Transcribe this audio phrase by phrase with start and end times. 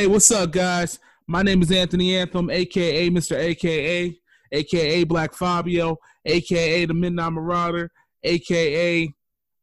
[0.00, 0.98] Hey, what's up, guys?
[1.26, 3.36] My name is Anthony Anthem, aka Mr.
[3.36, 4.18] AKA,
[4.50, 7.90] aka Black Fabio, aka the Midnight Marauder,
[8.22, 9.14] aka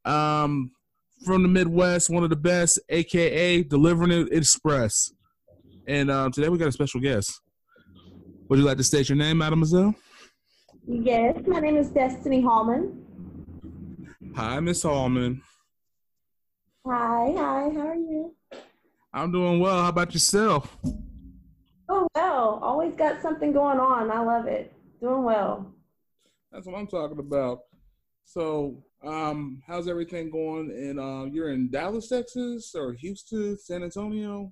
[0.06, 0.70] um,
[1.26, 5.12] from the Midwest, one of the best, aka Delivering It Express.
[5.88, 7.42] And um, today we got a special guest.
[8.48, 9.96] Would you like to state your name, mademoiselle?
[10.88, 13.04] Yes, my name is Destiny Hallman.
[14.36, 15.42] Hi, Miss Hallman.
[16.86, 18.37] Hi, hi, how are you?
[19.14, 19.82] I'm doing well.
[19.82, 20.78] How about yourself?
[21.90, 24.12] Oh, well, always got something going on.
[24.12, 24.74] I love it.
[25.02, 25.72] Doing well.
[26.52, 27.60] That's what I'm talking about.
[28.26, 30.70] So, um, how's everything going?
[30.72, 34.52] And uh, you're in Dallas, Texas, or Houston, San Antonio?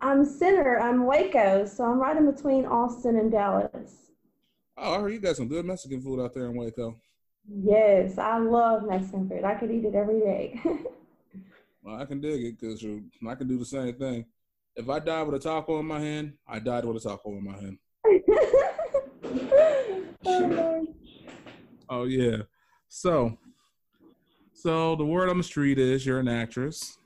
[0.00, 0.80] I'm center.
[0.80, 4.10] I'm Waco, so I'm right in between Austin and Dallas.
[4.76, 6.96] Oh, I heard you got some good Mexican food out there in Waco.
[7.48, 9.44] Yes, I love Mexican food.
[9.44, 10.60] I could eat it every day.
[11.84, 14.24] well, I can dig it because I can do the same thing.
[14.74, 17.44] If I died with a taco in my hand, I died with a taco in
[17.44, 17.78] my hand.
[20.26, 20.86] oh,
[21.90, 22.38] oh yeah.
[22.88, 23.36] So,
[24.54, 26.98] so the word on the street is you're an actress.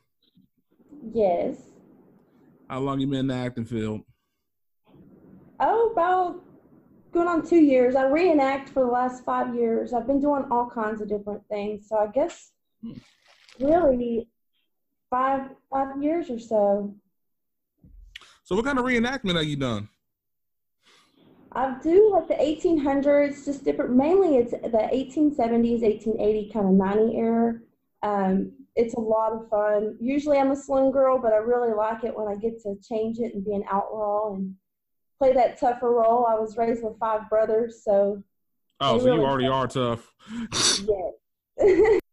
[1.12, 1.56] Yes.
[2.70, 4.02] How long you been in the acting field?
[5.58, 6.40] Oh, about
[7.10, 7.96] going on two years.
[7.96, 9.92] I reenact for the last five years.
[9.92, 11.88] I've been doing all kinds of different things.
[11.88, 12.92] So I guess hmm.
[13.58, 14.28] really
[15.10, 16.94] five five years or so.
[18.44, 19.88] So what kind of reenactment have you done?
[21.52, 23.94] I do like the 1800s, just different.
[23.96, 27.58] Mainly, it's the 1870s, 1880 kind of 90 era.
[28.02, 29.96] Um, it's a lot of fun.
[30.00, 33.18] Usually, I'm a saloon girl, but I really like it when I get to change
[33.18, 34.54] it and be an outlaw and
[35.18, 36.26] play that tougher role.
[36.26, 38.22] I was raised with five brothers, so.
[38.80, 40.12] Oh, so really you already are tough.
[41.58, 42.00] yes.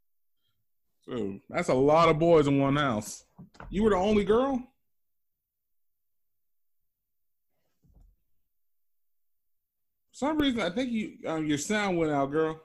[1.07, 3.25] so that's a lot of boys in one house.
[3.69, 4.57] You were the only girl.
[10.11, 12.61] For some reason, I think you um, your sound went out, girl.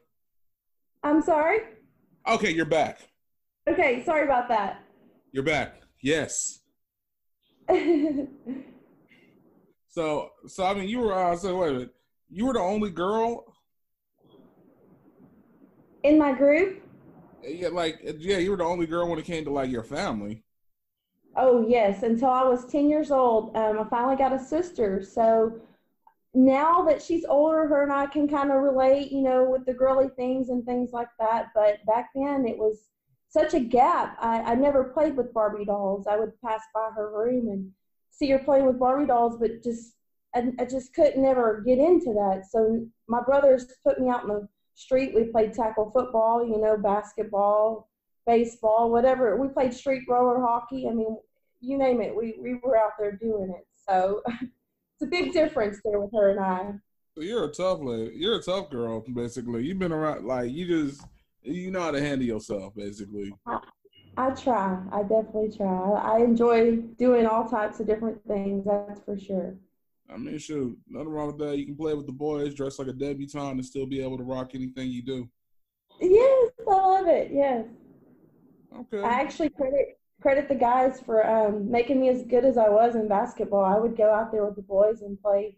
[1.03, 1.61] I'm sorry.
[2.29, 3.01] Okay, you're back.
[3.69, 4.85] Okay, sorry about that.
[5.33, 5.83] You're back.
[6.03, 6.61] Yes.
[9.91, 11.13] So, so I mean, you were.
[11.13, 11.95] Uh, so wait a minute.
[12.31, 13.53] You were the only girl
[16.05, 16.81] in my group.
[17.43, 20.45] Yeah, like yeah, you were the only girl when it came to like your family.
[21.37, 23.57] Oh yes, until I was ten years old.
[23.57, 25.03] Um, I finally got a sister.
[25.03, 25.61] So
[26.35, 29.75] now that she's older, her and I can kind of relate, you know, with the
[29.75, 31.49] girly things and things like that.
[31.55, 32.91] But back then, it was
[33.29, 34.17] such a gap.
[34.21, 36.07] I, I never played with Barbie dolls.
[36.07, 37.71] I would pass by her room and
[38.11, 39.95] see her playing with Barbie dolls, but just
[40.35, 42.45] I, I just couldn't never get into that.
[42.51, 44.49] So my brothers put me out in the
[44.81, 45.15] street.
[45.15, 47.89] We played tackle football, you know, basketball,
[48.27, 49.37] baseball, whatever.
[49.37, 50.89] We played street roller hockey.
[50.89, 51.17] I mean,
[51.61, 52.17] you name it.
[52.17, 53.67] We we were out there doing it.
[53.89, 56.73] So it's a big difference there with her and I.
[57.15, 58.17] So you're a tough lady.
[58.17, 59.65] You're a tough girl, basically.
[59.67, 61.03] You've been around, like you just
[61.43, 63.33] you know how to handle yourself, basically.
[64.17, 64.79] I try.
[64.93, 65.93] I definitely try.
[65.93, 68.65] I enjoy doing all types of different things.
[68.65, 69.57] That's for sure.
[70.13, 71.59] I mean, sure, nothing wrong with that.
[71.59, 74.25] You can play with the boys, dress like a debutante, and still be able to
[74.25, 75.29] rock anything you do.
[76.01, 77.31] Yes, I love it.
[77.33, 77.67] Yes.
[78.77, 79.03] Okay.
[79.03, 82.95] I actually credit credit the guys for um, making me as good as I was
[82.95, 83.65] in basketball.
[83.65, 85.57] I would go out there with the boys and play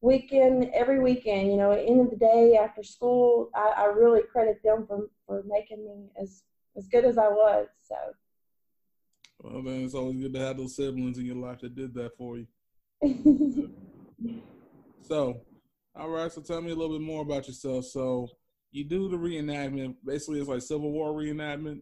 [0.00, 1.50] weekend every weekend.
[1.50, 4.86] You know, at the end of the day after school, I, I really credit them
[4.86, 6.42] for for making me as
[6.76, 7.68] as good as I was.
[7.82, 7.96] So.
[9.42, 12.16] Well, man, it's always good to have those siblings in your life that did that
[12.18, 12.46] for you.
[15.02, 15.40] so,
[15.94, 16.30] all right.
[16.32, 17.86] So, tell me a little bit more about yourself.
[17.86, 18.28] So,
[18.72, 19.96] you do the reenactment.
[20.04, 21.80] Basically, it's like Civil War reenactment.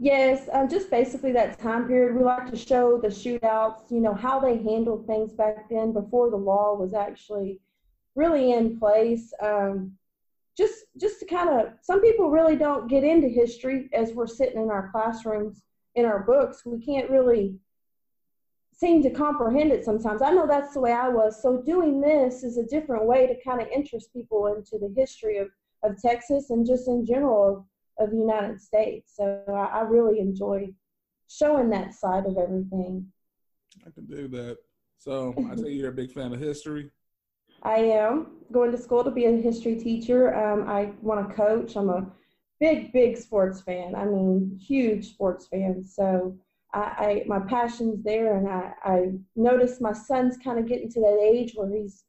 [0.00, 2.16] Yes, um, just basically that time period.
[2.16, 3.90] We like to show the shootouts.
[3.90, 7.60] You know how they handled things back then before the law was actually
[8.14, 9.32] really in place.
[9.42, 9.98] Um,
[10.58, 14.60] just just to kind of some people really don't get into history as we're sitting
[14.60, 15.62] in our classrooms
[15.94, 17.54] in our books we can't really
[18.78, 22.42] seem to comprehend it sometimes i know that's the way i was so doing this
[22.42, 25.48] is a different way to kind of interest people into the history of,
[25.82, 27.66] of texas and just in general
[27.98, 30.68] of, of the united states so I, I really enjoy
[31.28, 33.06] showing that side of everything
[33.86, 34.58] i can do that
[34.98, 36.90] so i tell you you're a big fan of history
[37.62, 40.34] I am going to school to be a history teacher.
[40.34, 41.76] Um, I want to coach.
[41.76, 42.06] I'm a
[42.60, 43.94] big, big sports fan.
[43.94, 45.84] I mean, huge sports fan.
[45.84, 46.36] So
[46.72, 51.00] I, I my passion's there, and I, I notice my son's kind of getting to
[51.00, 52.04] that age where he's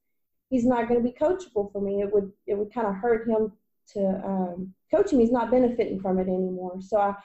[0.50, 2.02] he's not going to be coachable for me.
[2.02, 3.52] It would it would kind of hurt him
[3.94, 5.20] to um, coach him.
[5.20, 6.78] He's not benefiting from it anymore.
[6.82, 7.16] So I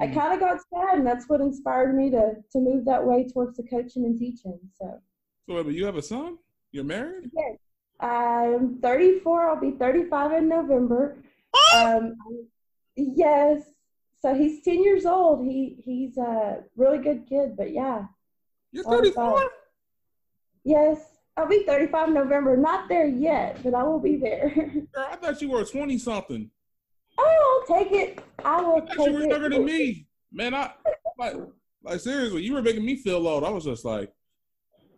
[0.00, 0.14] I Mm.
[0.14, 3.56] kind of got sad, and that's what inspired me to to move that way towards
[3.56, 4.58] the coaching and teaching.
[4.78, 5.00] So
[5.46, 6.38] So, wait, but you have a son?
[6.72, 7.30] You're married?
[7.32, 7.58] yes,
[8.00, 9.50] I'm 34.
[9.50, 11.16] I'll be 35 in November.
[11.72, 12.16] Um,
[12.96, 13.62] yes.
[14.24, 15.44] So he's 10 years old.
[15.44, 18.06] He he's a really good kid, but yeah.
[18.72, 19.50] You're Oh, 34?
[20.64, 20.98] Yes,
[21.36, 22.56] I'll be 35 in November.
[22.56, 24.48] Not there yet, but I will be there.
[24.94, 26.50] Girl, I thought you were 20 something.
[27.18, 28.24] oh, I'll take it.
[28.42, 29.28] I will I take thought you were it.
[29.28, 30.06] younger than me.
[30.32, 30.72] Man, I
[31.18, 31.34] like
[31.82, 33.44] like seriously, you were making me feel old.
[33.44, 34.10] I was just like,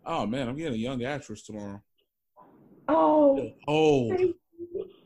[0.05, 1.83] oh man, I'm getting a young actress tomorrow.
[2.87, 4.13] Oh, Old.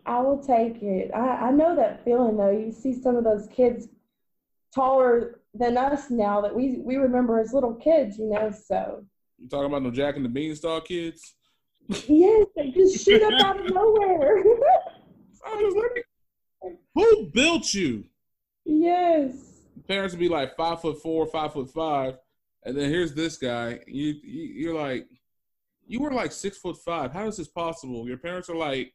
[0.06, 1.10] I will take it.
[1.12, 2.52] I, I know that feeling though.
[2.52, 3.88] You see some of those kids
[4.74, 8.52] taller than us now that we we remember as little kids, you know.
[8.52, 9.04] So
[9.38, 11.36] You talking about no Jack and the Beanstalk kids?
[11.88, 14.40] yes, they just shoot up out of nowhere.
[15.46, 18.06] I was like, who built you?
[18.66, 19.48] yes.
[19.88, 22.18] Parents would be like five foot four, five foot five,
[22.64, 23.80] and then here's this guy.
[23.88, 25.08] You, you you're like,
[25.88, 27.12] you were like six foot five.
[27.12, 28.08] How is this possible?
[28.08, 28.94] Your parents are like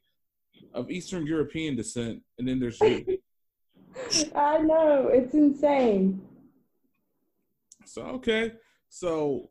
[0.73, 3.19] of Eastern European descent, and then there's you.
[4.35, 6.21] I know it's insane.
[7.85, 8.53] So okay,
[8.89, 9.49] so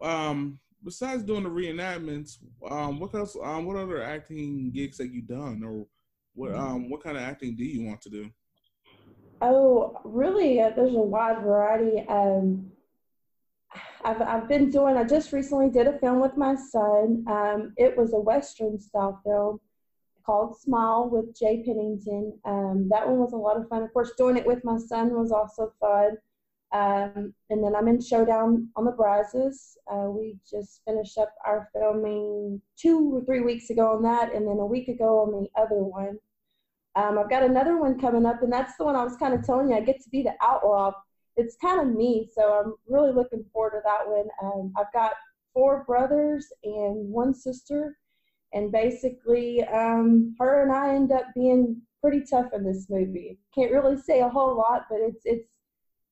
[0.00, 2.38] um, besides doing the reenactments,
[2.68, 3.36] um, what else?
[3.40, 5.86] Um, what other acting gigs have you done, or
[6.34, 6.54] what?
[6.54, 8.30] Um, what kind of acting do you want to do?
[9.40, 10.60] Oh, really?
[10.60, 12.06] Uh, there's a wide variety.
[12.08, 12.70] Um,
[14.04, 14.96] I've I've been doing.
[14.96, 17.24] I just recently did a film with my son.
[17.28, 19.60] Um, it was a western style film
[20.24, 22.38] called Smile with Jay Pennington.
[22.44, 23.82] Um, that one was a lot of fun.
[23.82, 26.16] Of course, doing it with my son was also fun.
[26.72, 29.76] Um, and then I'm in Showdown on the Brazos.
[29.90, 34.46] Uh, we just finished up our filming two or three weeks ago on that, and
[34.46, 36.18] then a week ago on the other one.
[36.94, 39.44] Um, I've got another one coming up, and that's the one I was kind of
[39.44, 39.76] telling you.
[39.76, 40.92] I get to be the outlaw.
[41.36, 44.28] It's kind of me, so I'm really looking forward to that one.
[44.42, 45.12] Um, I've got
[45.54, 47.98] four brothers and one sister,
[48.52, 53.38] and basically, um, her and I end up being pretty tough in this movie.
[53.54, 55.48] Can't really say a whole lot, but it's it's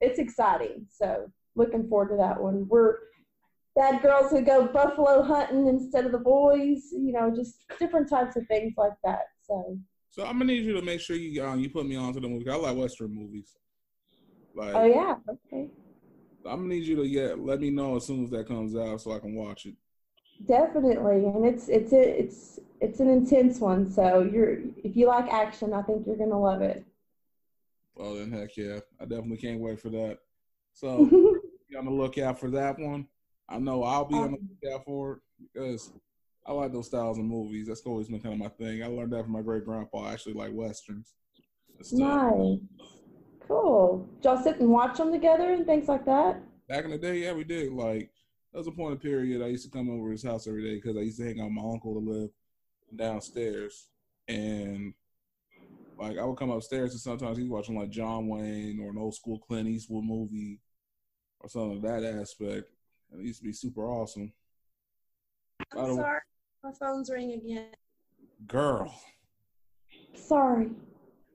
[0.00, 0.86] it's exciting.
[0.88, 2.66] So looking forward to that one.
[2.68, 2.96] We're
[3.76, 6.88] bad girls who go buffalo hunting instead of the boys.
[6.92, 9.24] You know, just different types of things like that.
[9.42, 9.78] So.
[10.12, 12.28] So I'm gonna need you to make sure you um, you put me onto the
[12.28, 12.48] movie.
[12.48, 13.56] I like Western movies.
[14.54, 15.14] Like Oh yeah.
[15.28, 15.68] Okay.
[16.44, 19.00] I'm gonna need you to yeah let me know as soon as that comes out
[19.00, 19.74] so I can watch it.
[20.46, 23.90] Definitely, and it's it's a, it's it's an intense one.
[23.90, 26.84] So you're if you like action, I think you're gonna love it.
[27.94, 30.18] Well then heck yeah, I definitely can't wait for that.
[30.72, 31.04] So
[31.70, 33.06] be on the lookout for that one.
[33.48, 35.20] I know I'll be on the lookout for it
[35.52, 35.92] because
[36.46, 37.66] I like those styles of movies.
[37.66, 38.82] That's always been kind of my thing.
[38.82, 40.04] I learned that from my great grandpa.
[40.04, 41.14] I actually like westerns.
[41.92, 42.58] nice,
[43.46, 44.08] cool.
[44.16, 46.40] Did y'all sit and watch them together and things like that?
[46.68, 47.72] Back in the day, yeah, we did.
[47.72, 48.10] Like
[48.52, 50.62] there was a point of period I used to come over to his house every
[50.62, 52.30] day because I used to hang out with my uncle to live
[52.94, 53.88] downstairs,
[54.28, 54.94] and
[55.98, 59.14] like I would come upstairs and sometimes he's watching like John Wayne or an old
[59.14, 60.60] school Clint Eastwood movie
[61.40, 62.70] or something of that aspect.
[63.12, 64.32] And it used to be super awesome.
[65.76, 66.20] I'm sorry,
[66.64, 67.66] my phone's ringing again.
[68.46, 68.94] Girl,
[70.14, 70.70] Sorry.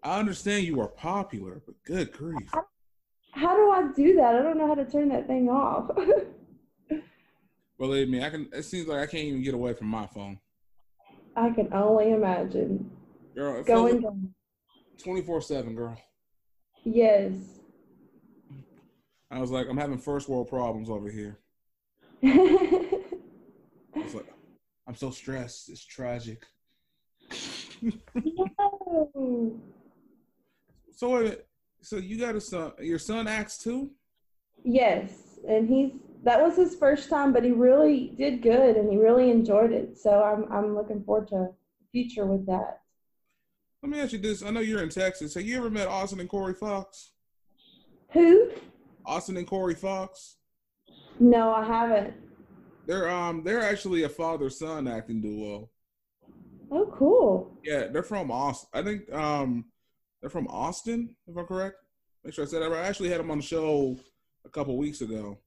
[0.03, 2.49] I understand you are popular, but good grief.
[3.31, 4.35] How do I do that?
[4.35, 5.91] I don't know how to turn that thing off.
[7.77, 8.47] Believe me, I can.
[8.53, 10.39] It seems like I can't even get away from my phone.
[11.35, 12.89] I can only imagine.
[13.35, 14.33] Girl, Going down.
[15.03, 15.97] twenty four seven, girl.
[16.83, 17.33] Yes.
[19.29, 21.39] I was like, I'm having first world problems over here.
[23.97, 24.27] It's like,
[24.87, 25.69] I'm so stressed.
[25.69, 26.43] It's tragic.
[30.91, 31.35] So.
[31.81, 32.71] So you got a son?
[32.79, 33.91] Your son acts too?
[34.63, 35.11] Yes,
[35.47, 35.91] and he's
[36.23, 39.97] that was his first time, but he really did good and he really enjoyed it.
[39.97, 41.53] So I'm I'm looking forward to the
[41.91, 42.81] future with that.
[43.83, 44.43] Let me ask you this.
[44.43, 45.35] I know you're in Texas.
[45.35, 47.11] Have you ever met Austin and Corey Fox?
[48.11, 48.49] Who?
[49.05, 50.37] Austin and Corey Fox.
[51.19, 52.13] No, I haven't.
[52.87, 55.69] They're um they're actually a father son acting duo.
[56.71, 57.55] Oh, cool.
[57.63, 58.69] Yeah, they're from Austin.
[58.73, 59.65] I think um
[60.21, 61.77] they're from Austin, if I'm correct.
[62.23, 62.83] Make sure I said that right.
[62.83, 63.97] I actually had them on the show
[64.45, 65.37] a couple weeks ago.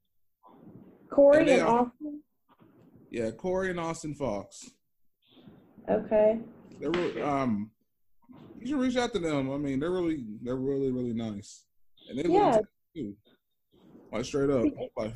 [1.11, 2.23] Corey And and are- Austin.
[3.11, 4.71] Yeah, Corey and Austin Fox.
[5.89, 6.39] Okay.
[6.81, 7.71] They're really, um
[8.61, 9.51] you should reach out to them.
[9.51, 11.65] I mean, they're really they're really really nice.
[12.09, 12.61] And they Yeah.
[12.95, 13.15] Too.
[14.13, 14.65] Like straight up.
[14.97, 15.15] Like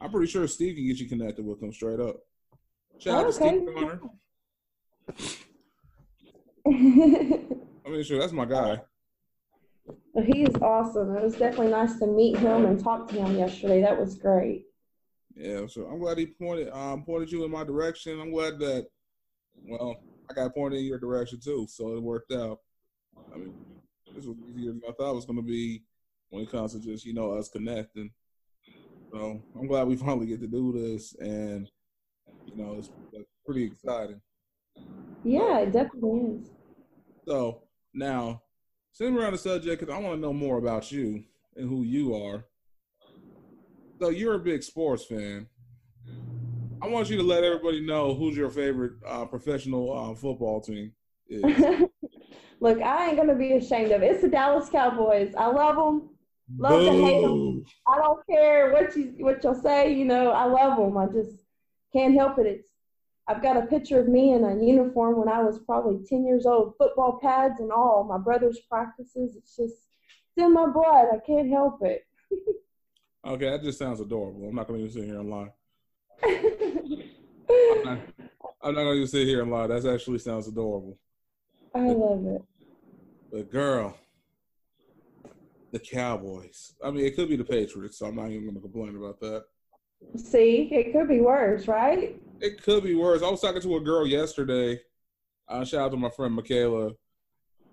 [0.00, 2.16] I'm pretty sure Steve can get you connected with them straight up.
[2.98, 3.56] Shout out to Okay.
[3.58, 4.00] Steve Garner.
[6.66, 8.80] I mean, sure, that's my guy.
[10.24, 11.14] He is awesome.
[11.16, 13.80] It was definitely nice to meet him and talk to him yesterday.
[13.82, 14.64] That was great.
[15.36, 18.18] Yeah, so I'm glad he pointed um, pointed you in my direction.
[18.18, 18.86] I'm glad that
[19.62, 19.94] well,
[20.30, 22.60] I got pointed in your direction too, so it worked out.
[23.34, 23.54] I mean,
[24.14, 25.82] this was easier than I thought it was going to be
[26.30, 28.10] when it comes to just you know us connecting.
[29.12, 31.70] So I'm glad we finally get to do this, and
[32.46, 32.90] you know it's
[33.44, 34.22] pretty exciting.
[35.22, 36.50] Yeah, it definitely is.
[37.28, 37.62] So
[37.92, 38.40] now,
[38.98, 41.24] we're on the subject, because I want to know more about you
[41.56, 42.46] and who you are.
[43.98, 45.46] So you're a big sports fan.
[46.82, 50.92] I want you to let everybody know who's your favorite uh, professional uh, football team
[51.28, 51.42] is.
[52.60, 54.12] Look, I ain't gonna be ashamed of it.
[54.12, 55.34] It's the Dallas Cowboys.
[55.36, 56.10] I love them.
[56.58, 56.84] Love Boo.
[56.84, 57.64] to hate them.
[57.86, 59.92] I don't care what you what you'll say.
[59.92, 60.96] You know, I love them.
[60.96, 61.42] I just
[61.92, 62.46] can't help it.
[62.46, 62.68] It's
[63.28, 66.46] I've got a picture of me in a uniform when I was probably 10 years
[66.46, 69.36] old, football pads and all, my brother's practices.
[69.36, 71.06] It's just it's in my blood.
[71.12, 72.06] I can't help it.
[73.26, 74.48] okay, that just sounds adorable.
[74.48, 75.52] I'm not going to even sit here and lie.
[76.24, 77.98] I'm not,
[78.62, 79.66] I'm not going to even sit here and lie.
[79.66, 80.98] That actually sounds adorable.
[81.74, 82.42] I love it.
[83.30, 83.96] But girl,
[85.72, 86.74] the Cowboys.
[86.82, 89.20] I mean, it could be the Patriots, so I'm not even going to complain about
[89.20, 89.44] that.
[90.16, 92.20] See, it could be worse, right?
[92.40, 93.22] It could be worse.
[93.22, 94.80] I was talking to a girl yesterday.
[95.48, 96.92] Uh, shout out to my friend Michaela,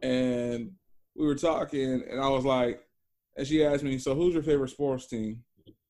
[0.01, 0.71] and
[1.15, 2.82] we were talking, and I was like,
[3.35, 5.43] and she asked me, "So, who's your favorite sports team?"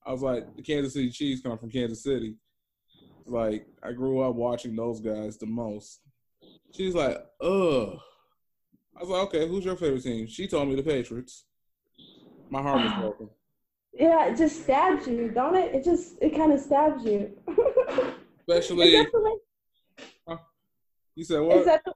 [0.05, 2.35] I was like, "The Kansas City Chiefs come from Kansas City."
[3.25, 6.01] Like, I grew up watching those guys the most.
[6.71, 7.97] She's like, "Ugh."
[8.95, 11.45] I was like, "Okay, who's your favorite team?" She told me the Patriots.
[12.49, 13.29] My heart was broken.
[13.93, 15.75] Yeah, it just stabs you, don't it?
[15.75, 17.31] It just it kind of stabs you.
[18.39, 18.87] Especially.
[18.87, 19.35] Is that the way,
[20.27, 20.37] huh?
[21.15, 21.57] You said what?
[21.57, 21.93] Is that, the,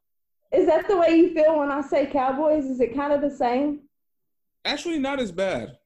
[0.57, 2.65] is that the way you feel when I say Cowboys?
[2.65, 3.81] Is it kind of the same?
[4.67, 5.77] Actually, not as bad.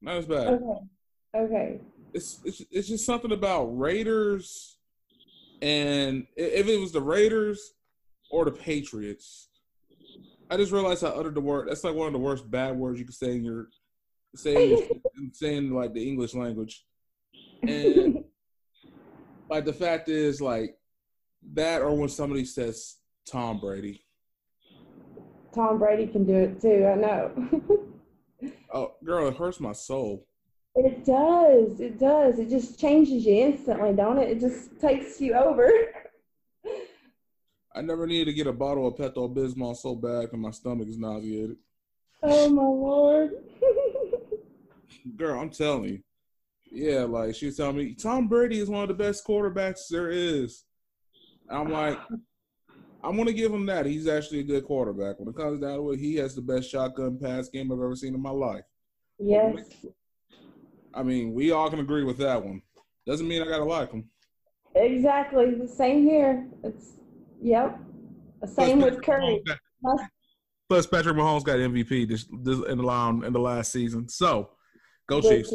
[0.00, 0.46] Not as bad.
[0.46, 0.80] Okay.
[1.36, 1.80] Okay.
[2.14, 4.78] It's it's it's just something about Raiders,
[5.60, 7.74] and if it was the Raiders
[8.30, 9.48] or the Patriots,
[10.48, 11.68] I just realized I uttered the word.
[11.68, 13.70] That's like one of the worst bad words you could say in your
[14.36, 14.88] saying
[15.32, 16.86] saying like the English language,
[17.62, 18.22] and
[19.50, 20.76] like the fact is like
[21.54, 24.04] that, or when somebody says Tom Brady.
[25.52, 26.86] Tom Brady can do it too.
[26.86, 27.84] I know.
[28.72, 30.26] oh, girl, it hurts my soul.
[30.74, 31.80] It does.
[31.80, 32.38] It does.
[32.38, 34.30] It just changes you instantly, don't it?
[34.30, 35.70] It just takes you over.
[37.74, 40.88] I never needed to get a bottle of Pepto Bismol so bad because my stomach
[40.88, 41.56] is nauseated.
[42.22, 43.30] Oh my lord
[45.16, 46.00] girl, I'm telling you.
[46.70, 50.10] Yeah, like she was telling me, Tom Brady is one of the best quarterbacks there
[50.10, 50.64] is.
[51.48, 51.98] I'm like,
[53.02, 53.86] I'm gonna give him that.
[53.86, 55.18] He's actually a good quarterback.
[55.18, 57.94] When it comes down to it, he has the best shotgun pass game I've ever
[57.94, 58.64] seen in my life.
[59.18, 59.56] Yes.
[60.94, 62.62] I mean, we all can agree with that one.
[63.06, 64.08] Doesn't mean I gotta like him.
[64.74, 65.54] Exactly.
[65.54, 66.46] The same here.
[66.64, 66.94] It's
[67.40, 67.78] yep.
[68.40, 69.42] The same with Curry.
[70.68, 74.08] Plus, Patrick Mahomes got MVP this, this in the line in the last season.
[74.08, 74.50] So
[75.08, 75.54] Go Chiefs.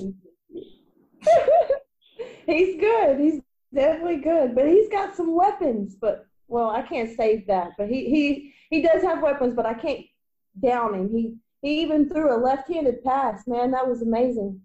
[2.48, 3.20] he's good.
[3.20, 3.42] He's
[3.74, 5.96] definitely good, but he's got some weapons.
[5.96, 7.72] But well, I can't say that.
[7.78, 10.06] But he he he does have weapons, but I can't
[10.62, 11.10] down him.
[11.10, 13.48] He he even threw a left-handed pass.
[13.48, 14.62] Man, that was amazing.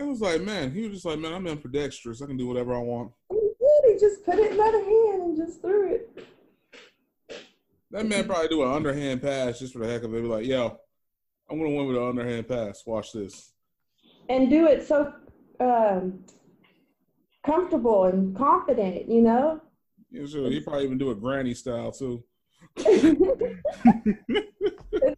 [0.00, 2.20] I was like, man, he was just like, man, I'm ambidextrous.
[2.20, 3.12] I can do whatever I want.
[3.30, 3.94] He did.
[3.94, 6.26] He just put it in other hand and just threw it.
[7.92, 10.22] That man probably do an underhand pass just for the heck of it.
[10.22, 10.80] Be like, yo,
[11.48, 12.82] I'm gonna win with an underhand pass.
[12.84, 13.54] Watch this
[14.28, 15.12] and do it so
[15.60, 16.24] um,
[17.44, 19.60] comfortable and confident, you know?
[20.14, 20.48] Yeah, sure.
[20.48, 22.22] He probably even do a granny style too.
[22.76, 23.18] It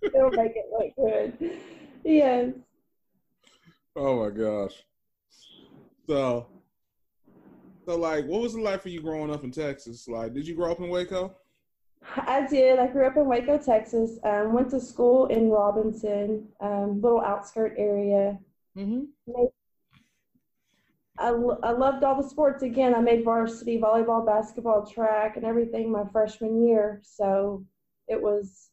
[0.09, 1.61] still make it look good.
[2.03, 2.55] Yes.
[3.95, 4.73] Oh my gosh.
[6.09, 6.47] So,
[7.85, 10.09] so like, what was it like for you growing up in Texas?
[10.09, 11.37] Like, did you grow up in Waco?
[12.17, 12.79] I did.
[12.79, 14.19] I grew up in Waco, Texas.
[14.25, 18.39] Um, went to school in Robinson, um, little outskirt area.
[18.79, 19.43] Mm-hmm.
[21.19, 22.63] I, I loved all the sports.
[22.63, 27.01] Again, I made varsity volleyball, basketball, track, and everything my freshman year.
[27.05, 27.65] So
[28.09, 28.71] it was,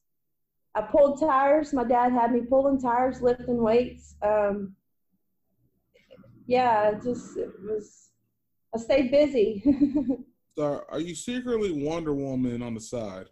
[0.75, 1.73] I pulled tires.
[1.73, 4.15] My dad had me pulling tires, lifting weights.
[4.21, 4.75] Um,
[6.47, 8.09] yeah, it just, it was,
[8.75, 9.63] I stayed busy.
[10.57, 13.27] so are you secretly Wonder Woman on the side?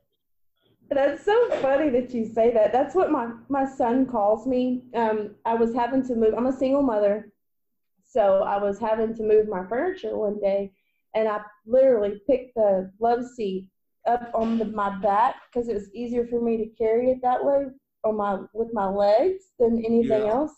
[0.90, 2.74] That's so funny that you say that.
[2.74, 4.84] That's what my, my son calls me.
[4.94, 7.31] Um, I was having to move, I'm a single mother.
[8.12, 10.74] So I was having to move my furniture one day
[11.16, 13.70] and I literally picked the love seat
[14.06, 17.44] up on the, my back because it was easier for me to carry it that
[17.44, 17.68] way
[18.04, 20.32] on my with my legs than anything Yeah.
[20.32, 20.52] else.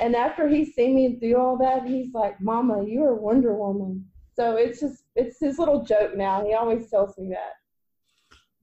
[0.00, 4.04] And after he's seen me do all that, he's like, "Mama, you are Wonder Woman."
[4.34, 6.44] So it's just it's his little joke now.
[6.44, 7.54] He always tells me that.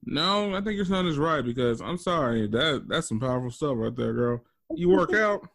[0.06, 3.74] No, I think your son is right because I'm sorry that that's some powerful stuff
[3.76, 4.44] right there, girl.
[4.76, 5.48] You work out.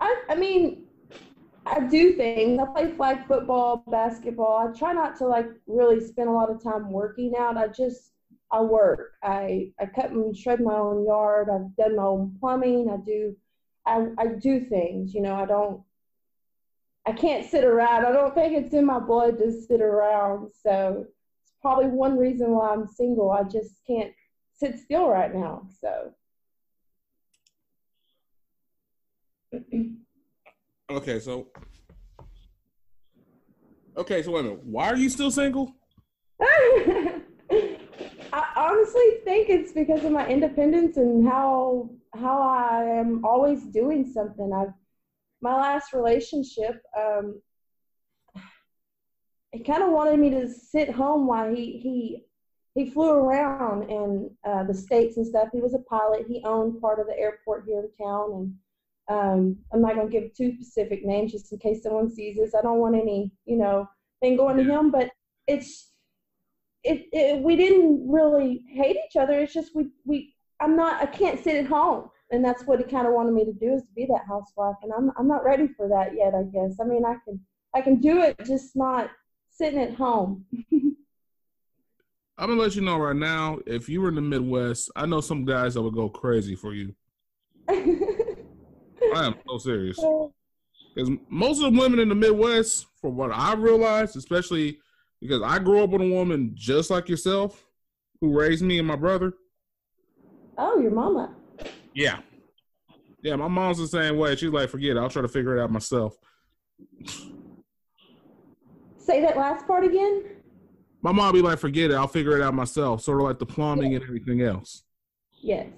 [0.00, 0.87] I, I mean,
[1.70, 2.58] I do things.
[2.58, 4.56] I play flag football, basketball.
[4.56, 7.58] I try not to like really spend a lot of time working out.
[7.58, 8.12] I just
[8.50, 9.12] I work.
[9.22, 11.48] I I cut and shred my own yard.
[11.50, 12.88] I've done my own plumbing.
[12.90, 13.36] I do
[13.86, 15.14] I I do things.
[15.14, 15.82] You know, I don't.
[17.06, 18.06] I can't sit around.
[18.06, 20.50] I don't think it's in my blood to sit around.
[20.62, 21.06] So
[21.42, 23.30] it's probably one reason why I'm single.
[23.30, 24.12] I just can't
[24.54, 25.68] sit still right now.
[25.80, 26.14] So.
[30.90, 31.48] Okay, so
[33.94, 34.64] okay, so wait a minute.
[34.64, 35.74] Why are you still single?
[36.40, 37.22] I
[38.56, 44.50] honestly think it's because of my independence and how how I am always doing something.
[44.50, 44.72] I've
[45.42, 47.40] my last relationship, um,
[49.52, 52.24] he kind of wanted me to sit home while he he
[52.74, 55.48] he flew around in uh, the states and stuff.
[55.52, 56.24] He was a pilot.
[56.26, 58.54] He owned part of the airport here in town, and
[59.08, 62.54] um, I'm not gonna give too specific names just in case someone sees this.
[62.54, 63.88] I don't want any you know
[64.20, 65.10] thing going to him, but
[65.46, 65.92] it's
[66.84, 69.40] it, it we didn't really hate each other.
[69.40, 72.84] It's just we we I'm not I can't sit at home, and that's what he
[72.84, 75.44] kind of wanted me to do is to be that housewife, and I'm I'm not
[75.44, 76.34] ready for that yet.
[76.34, 77.40] I guess I mean I can
[77.74, 79.10] I can do it, just not
[79.50, 80.44] sitting at home.
[82.38, 83.58] I'm gonna let you know right now.
[83.66, 86.72] If you were in the Midwest, I know some guys that would go crazy for
[86.72, 86.94] you.
[89.14, 89.96] I am so serious
[90.94, 94.78] because most of the women in the Midwest, from what I realized, especially
[95.20, 97.64] because I grew up with a woman just like yourself,
[98.20, 99.32] who raised me and my brother.
[100.56, 101.34] oh, your mama.
[101.94, 102.18] Yeah,
[103.22, 104.36] yeah, my mom's the same way.
[104.36, 104.98] She's like, forget it.
[104.98, 106.16] I'll try to figure it out myself.
[108.98, 110.24] Say that last part again.
[111.02, 111.94] My mom be like, forget it.
[111.94, 113.02] I'll figure it out myself.
[113.02, 114.84] Sort of like the plumbing and everything else.
[115.40, 115.68] Yes.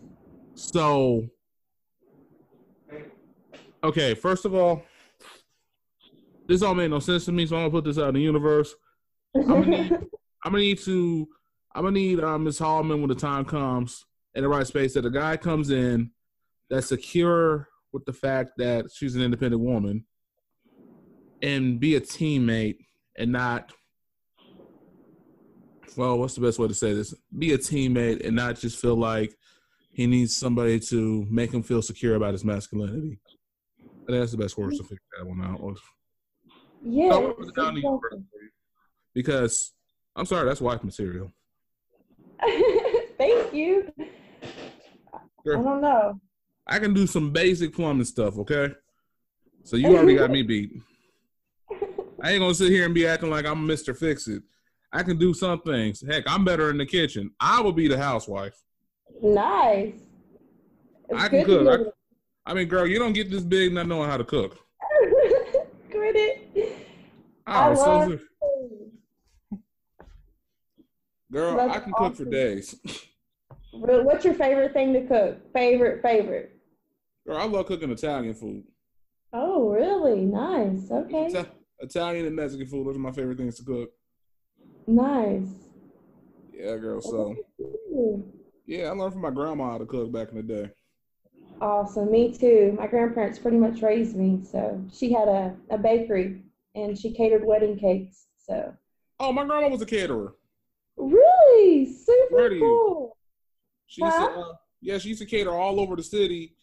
[0.55, 1.29] So,
[3.83, 4.83] okay, first of all,
[6.47, 8.21] this all made no sense to me, so I'm gonna put this out in the
[8.21, 8.75] universe.
[9.35, 9.93] I'm gonna need,
[10.45, 11.29] I'm gonna need to,
[11.75, 15.07] I'm gonna need uh, Miss Hallman when the time comes in the right space that
[15.07, 16.11] a guy comes in
[16.69, 20.05] that's secure with the fact that she's an independent woman
[21.43, 22.79] and be a teammate
[23.17, 23.73] and not
[25.97, 28.95] well what's the best way to say this be a teammate and not just feel
[28.95, 29.35] like
[29.93, 33.19] he needs somebody to make him feel secure about his masculinity
[34.03, 35.61] I think that's the best words to figure that one out
[36.85, 37.11] yes.
[37.11, 38.21] No, it's down to you exactly.
[39.15, 39.73] because
[40.17, 41.33] i'm sorry that's wife material
[43.19, 43.93] Thank you.
[45.45, 45.59] Sure.
[45.59, 46.19] I don't know.
[46.67, 48.73] i can do some basic plumbing stuff okay
[49.63, 50.73] so you already got me beat
[52.23, 53.97] I ain't gonna sit here and be acting like I'm Mr.
[53.97, 54.43] Fix It.
[54.93, 56.03] I can do some things.
[56.07, 57.31] Heck, I'm better in the kitchen.
[57.41, 58.61] I will be the housewife.
[59.23, 59.95] Nice.
[61.09, 61.95] It's I can cook.
[62.51, 64.59] I mean, girl, you don't get this big not knowing how to cook.
[65.89, 66.73] Quit it.
[67.47, 68.19] Oh, I so love so-
[69.51, 69.61] food.
[71.31, 72.75] girl, I can cook for days.
[73.73, 75.53] What's your favorite thing to cook?
[75.53, 76.57] Favorite, favorite.
[77.25, 78.65] Girl, I love cooking Italian food.
[79.33, 80.23] Oh, really?
[80.23, 80.91] Nice.
[80.91, 81.27] Okay.
[81.27, 82.85] Ita- Italian and Mexican food.
[82.85, 83.91] Those are my favorite things to cook.
[84.89, 85.47] Nice.
[86.53, 87.01] Yeah, girl.
[87.01, 87.37] So
[88.67, 90.71] yeah, I learned from my grandma how to cook back in the day.
[91.61, 92.11] Awesome.
[92.11, 92.75] Me too.
[92.79, 94.41] My grandparents pretty much raised me.
[94.45, 96.43] So she had a, a bakery
[96.75, 98.27] and she catered wedding cakes.
[98.39, 98.75] So
[99.19, 100.37] Oh, my grandma was a caterer.
[100.97, 103.17] really super Where do you- cool.
[103.87, 106.55] She used to, uh, yeah, she used to cater all over the city,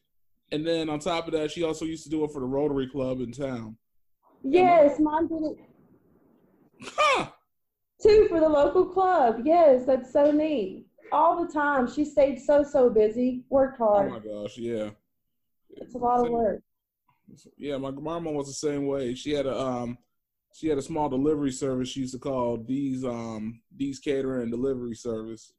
[0.53, 2.87] and then on top of that, she also used to do it for the Rotary
[2.87, 3.75] Club in town.
[4.43, 5.57] Yes, mine did it
[6.95, 7.27] Huh!
[8.01, 9.41] too for the local club.
[9.43, 10.86] Yes, that's so neat.
[11.11, 11.91] All the time.
[11.91, 13.43] She stayed so so busy.
[13.49, 14.11] Worked hard.
[14.11, 14.89] Oh my gosh, yeah,
[15.75, 16.61] it's a lot of work.
[17.57, 17.77] yeah.
[17.77, 19.15] My grandma was the same way.
[19.15, 19.97] She had a um,
[20.53, 21.89] she had a small delivery service.
[21.89, 25.53] She used to call these um these catering and delivery service.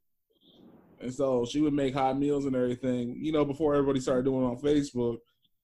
[1.01, 3.17] And so she would make hot meals and everything.
[3.21, 5.19] You know, before everybody started doing it on Facebook,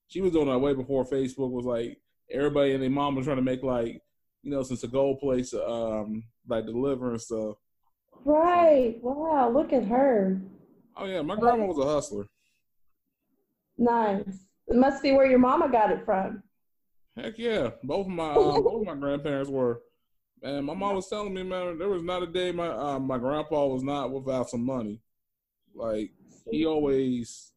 [0.08, 2.00] she was doing that way before Facebook was like
[2.32, 4.02] everybody and their mom was trying to make like,
[4.43, 7.58] you know, since a gold place, um, like deliver and stuff.
[8.25, 8.95] Right.
[9.01, 9.49] Wow.
[9.51, 10.41] Look at her.
[10.97, 12.25] Oh yeah, my grandma was a hustler.
[13.77, 14.45] Nice.
[14.67, 16.41] It must be where your mama got it from.
[17.15, 19.81] Heck yeah, both of my uh, both of my grandparents were.
[20.41, 23.17] And my mom was telling me, man, there was not a day my uh, my
[23.17, 24.99] grandpa was not without some money.
[25.73, 26.11] Like
[26.49, 27.51] he always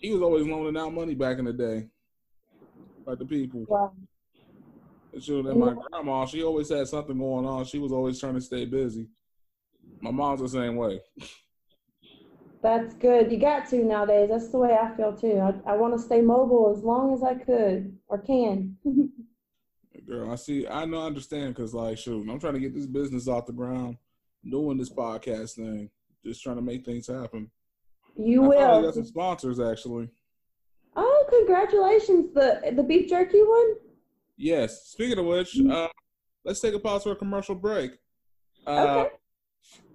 [0.00, 1.88] He was always loaning out money back in the day,
[3.06, 3.66] like the people.
[3.68, 3.92] Wow.
[5.20, 7.64] Shoot, and my grandma, she always had something going on.
[7.64, 9.08] She was always trying to stay busy.
[10.00, 11.00] My mom's the same way.
[12.62, 13.30] That's good.
[13.30, 14.28] You got to nowadays.
[14.30, 15.38] That's the way I feel too.
[15.38, 18.76] I, I want to stay mobile as long as I could or can.
[20.06, 20.66] Girl, I see.
[20.66, 23.52] I know, I understand because, like, shoot, I'm trying to get this business off the
[23.52, 23.96] ground,
[24.48, 25.90] doing this podcast thing,
[26.24, 27.50] just trying to make things happen.
[28.16, 28.56] You I will.
[28.58, 30.08] finally got some sponsors, actually.
[30.96, 32.32] Oh, congratulations!
[32.34, 33.74] The the beef jerky one.
[34.36, 34.86] Yes.
[34.88, 35.70] Speaking of which, Mm-hmm.
[35.70, 35.88] uh,
[36.44, 37.92] let's take a pause for a commercial break.
[38.66, 39.10] Uh, Okay.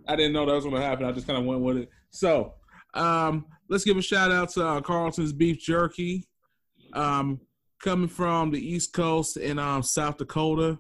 [0.08, 1.06] I didn't know that was going to happen.
[1.06, 1.90] I just kind of went with it.
[2.10, 2.56] So,
[2.94, 6.28] um, let's give a shout out to uh, Carlton's Beef Jerky,
[6.94, 7.40] um,
[7.82, 10.80] coming from the East Coast in um, South Dakota.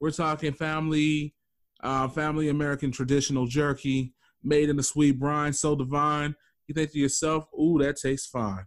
[0.00, 1.34] We're talking family,
[1.82, 6.34] uh, family American traditional jerky made in a sweet brine, so divine.
[6.66, 8.66] You think to yourself, "Ooh, that tastes fine."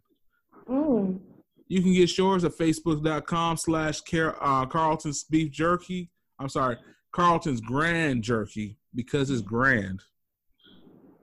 [0.68, 1.20] Mm.
[1.68, 6.10] You can get yours at facebook.com slash uh, Carlton's Beef Jerky.
[6.40, 6.78] I'm sorry,
[7.12, 10.02] Carlton's Grand Jerky because it's grand.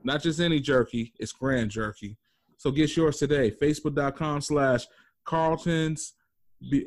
[0.03, 2.17] Not just any jerky, it's grand jerky.
[2.57, 3.51] So get yours today.
[3.51, 4.85] Facebook.com slash
[5.23, 6.13] Carlton's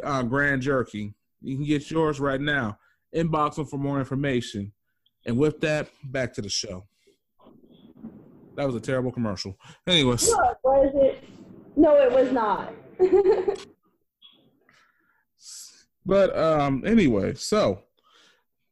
[0.03, 1.15] uh, Grand Jerky.
[1.41, 2.79] You can get yours right now.
[3.15, 4.73] Inbox them for more information.
[5.27, 6.87] And with that, back to the show.
[8.57, 9.57] That was a terrible commercial.
[9.87, 10.29] Anyways.
[10.31, 11.25] What was it?
[11.77, 12.73] No, it was not.
[16.09, 17.83] But um anyway, so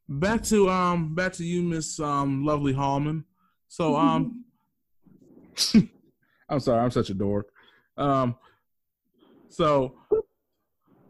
[0.09, 3.25] back to um back to you, Miss um Lovely Hallman.
[3.69, 4.45] So um
[6.49, 7.49] I'm sorry, I'm such a dork.
[7.97, 8.37] Um
[9.49, 9.95] so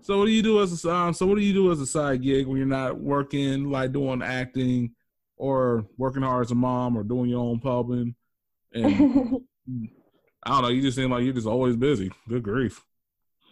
[0.02, 1.86] so what do you do as a um, so what do you do as a
[1.86, 4.92] side gig when you're not working like doing acting
[5.36, 8.14] or working hard as a mom or doing your own pubbing
[8.72, 9.40] and
[10.44, 12.12] I don't know, you just seem like you're just always busy.
[12.28, 12.84] Good grief.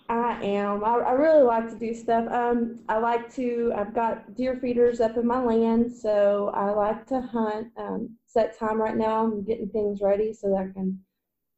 [0.08, 0.84] I am.
[0.84, 2.30] I, I really like to do stuff.
[2.30, 3.72] Um, I like to.
[3.74, 7.68] I've got deer feeders up in my land, so I like to hunt.
[7.76, 9.24] Um, set time right now.
[9.24, 11.00] I'm getting things ready so that I can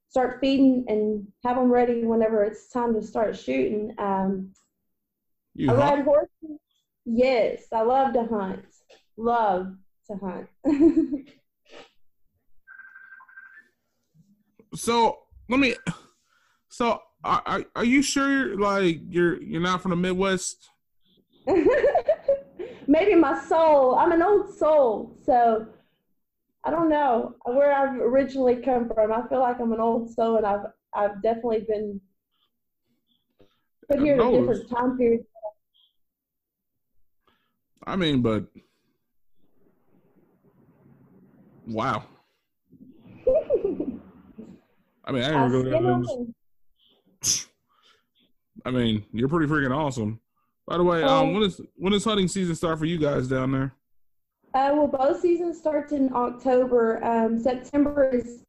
[0.09, 3.93] start feeding and have them ready whenever it's time to start shooting.
[3.99, 4.53] Um,
[5.55, 5.97] You I hunt?
[5.97, 6.61] ride horses.
[7.05, 8.65] Yes, I love to hunt.
[9.17, 9.75] Love
[10.09, 10.49] to hunt.
[14.75, 15.75] So let me.
[16.69, 20.71] So are, are are you sure like you're you're not from the Midwest?
[22.87, 23.97] Maybe my soul.
[23.97, 25.67] I'm an old soul, so
[26.65, 29.13] I don't know where I've originally come from.
[29.13, 32.01] I feel like I'm an old soul, and I've I've definitely been
[33.91, 35.25] put here at a different time period.
[37.87, 38.47] I mean, but
[41.67, 42.05] wow.
[45.05, 46.35] I mean, I didn't I and-
[48.65, 50.21] I mean, you're pretty freaking awesome.
[50.67, 53.29] By the way, um, Um, when is when does hunting season start for you guys
[53.29, 53.73] down there?
[54.55, 57.05] Uh, well, bow season starts in October.
[57.05, 58.43] Um, September is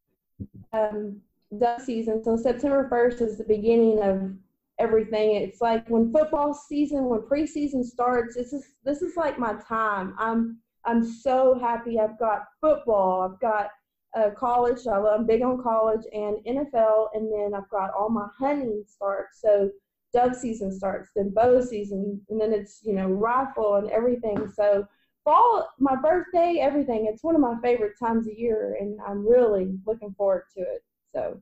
[0.73, 1.21] um,
[1.60, 4.34] duck season, so September 1st is the beginning of
[4.80, 5.36] everything.
[5.36, 8.36] It's like when football season, when preseason starts.
[8.36, 10.15] This is this is like my time.
[10.17, 11.99] I'm I'm so happy.
[11.99, 13.21] I've got football.
[13.21, 13.69] I've got
[14.17, 14.80] uh, college.
[14.88, 18.84] I love, I'm big on college and NFL, and then I've got all my hunting
[18.88, 19.41] starts.
[19.41, 19.69] So
[20.13, 24.51] dove season starts, then bow season, and then it's you know rifle and everything.
[24.56, 24.88] So
[25.23, 27.06] fall, my birthday, everything.
[27.08, 30.84] It's one of my favorite times of year, and I'm really looking forward to it.
[31.13, 31.41] So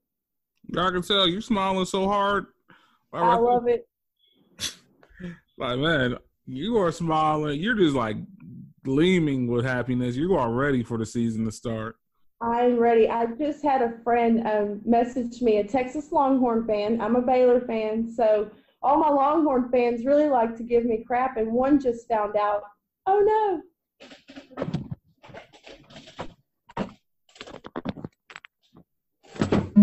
[0.77, 2.47] I can tell you're smiling so hard.
[3.13, 3.87] I love it.
[5.57, 7.61] Like man, you are smiling.
[7.61, 8.17] You're just like
[8.83, 10.17] gleaming with happiness.
[10.17, 11.95] You are ready for the season to start.
[12.45, 13.09] I'm ready.
[13.09, 17.01] I just had a friend um, message me, a Texas Longhorn fan.
[17.01, 18.51] I'm a Baylor fan, so
[18.83, 22.61] all my Longhorn fans really like to give me crap, and one just found out.
[23.07, 23.61] Oh no!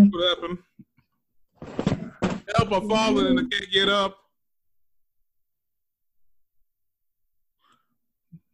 [0.09, 0.59] What happened?
[2.55, 2.71] Help!
[2.71, 4.19] I'm falling and I can't get up.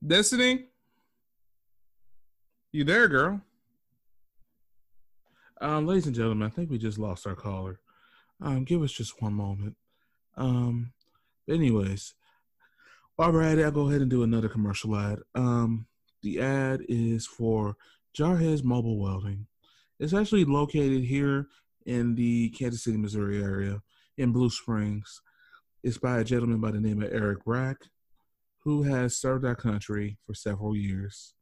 [0.05, 0.65] Destiny,
[2.71, 3.39] you there, girl?
[5.61, 7.81] Um, ladies and gentlemen, I think we just lost our caller.
[8.41, 9.75] Um, give us just one moment.
[10.37, 10.93] Um,
[11.49, 12.13] anyways,
[13.17, 15.19] while we're at it, I'll go ahead and do another commercial ad.
[15.35, 15.87] Um,
[16.23, 17.75] the ad is for
[18.17, 19.47] Jarhead's Mobile Welding.
[19.99, 21.47] It's actually located here
[21.85, 23.81] in the Kansas City, Missouri area
[24.17, 25.21] in Blue Springs.
[25.83, 27.77] It's by a gentleman by the name of Eric Brack,
[28.63, 31.33] who has served our country for several years.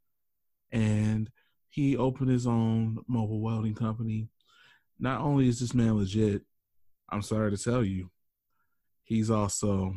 [0.71, 1.29] And
[1.77, 4.27] he opened his own mobile welding company.
[4.97, 6.41] Not only is this man legit,
[7.07, 8.09] I'm sorry to tell you,
[9.03, 9.93] he's also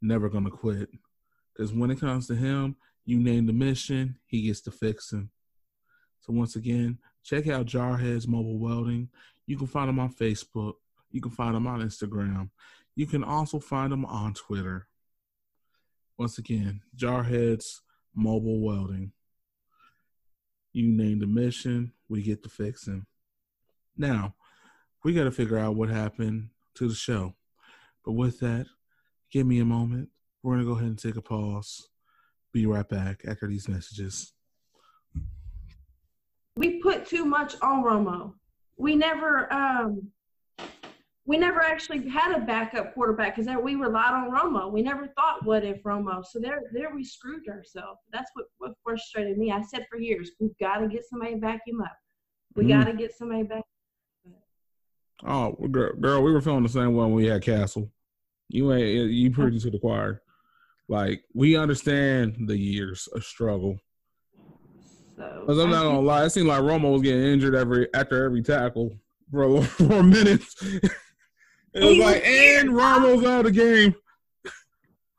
[0.00, 0.90] never gonna quit.
[1.52, 5.28] Because when it comes to him, you name the mission, he gets to fixing.
[6.20, 9.08] So once again, check out Jarheads Mobile Welding.
[9.48, 10.74] You can find them on Facebook.
[11.10, 12.50] You can find them on Instagram.
[12.94, 14.86] You can also find them on Twitter.
[16.16, 17.80] Once again, Jarheads
[18.14, 19.10] Mobile Welding.
[20.72, 23.06] You name the mission, we get to fixing.
[23.96, 24.34] Now,
[25.04, 27.34] we got to figure out what happened to the show.
[28.04, 28.66] But with that,
[29.30, 30.08] give me a moment.
[30.42, 31.88] We're going to go ahead and take a pause.
[32.52, 34.32] Be right back after these messages.
[36.56, 38.34] We put too much on Romo.
[38.76, 40.10] We never um
[41.24, 44.72] we never actually had a backup quarterback because we relied on Romo.
[44.72, 46.24] We never thought, what if Romo?
[46.24, 48.00] So there, there we screwed ourselves.
[48.12, 49.52] That's what, what frustrated me.
[49.52, 51.96] I said for years, we've got to get somebody to back him up.
[52.56, 52.68] We mm.
[52.70, 53.62] got to get somebody back.
[55.24, 57.88] Oh, girl, we were feeling the same way when we had Cassel.
[58.48, 60.20] You ain't you pretty to the choir.
[60.88, 63.78] Like we understand the years of struggle.
[65.16, 68.42] So I'm not gonna lie, it seemed like Romo was getting injured every after every
[68.42, 68.92] tackle
[69.30, 70.56] for for minutes.
[71.74, 73.94] It was like, and Romo's out of the game.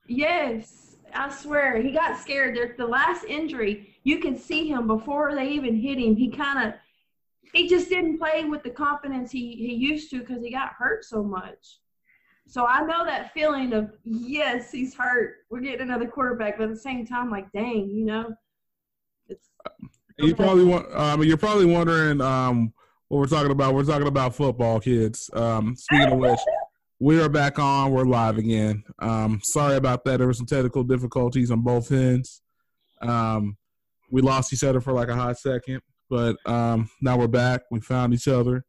[0.07, 2.55] Yes, I swear he got scared.
[2.55, 6.15] There, the last injury, you can see him before they even hit him.
[6.15, 6.73] He kind of,
[7.53, 11.05] he just didn't play with the confidence he he used to because he got hurt
[11.05, 11.79] so much.
[12.47, 15.37] So I know that feeling of yes, he's hurt.
[15.49, 18.35] We're getting another quarterback, but at the same time, like dang, you know,
[19.27, 19.49] it's.
[20.17, 20.93] You probably want.
[20.93, 22.73] Um, you're probably wondering um,
[23.13, 23.75] what we're talking about.
[23.75, 25.29] We're talking about football, kids.
[25.33, 26.39] Um, speaking of which,
[26.99, 27.91] we are back on.
[27.91, 28.83] We're live again.
[28.97, 30.17] Um, sorry about that.
[30.17, 32.41] There were some technical difficulties on both ends.
[33.03, 33.55] Um,
[34.09, 37.61] we lost each other for like a hot second, but um, now we're back.
[37.69, 38.65] We found each other,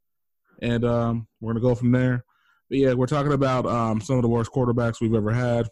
[0.61, 2.23] and um, we're gonna go from there.
[2.69, 5.69] But yeah, we're talking about um, some of the worst quarterbacks we've ever had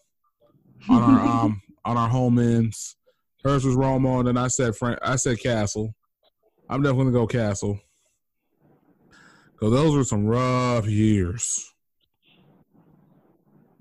[0.89, 2.97] on our um, on our home ends.
[3.45, 4.99] Hers was Romo, and then I said Frank.
[5.03, 5.95] I said Cassel.
[6.71, 7.79] I'm definitely gonna go Cassel.
[9.63, 11.73] Cause those were some rough years.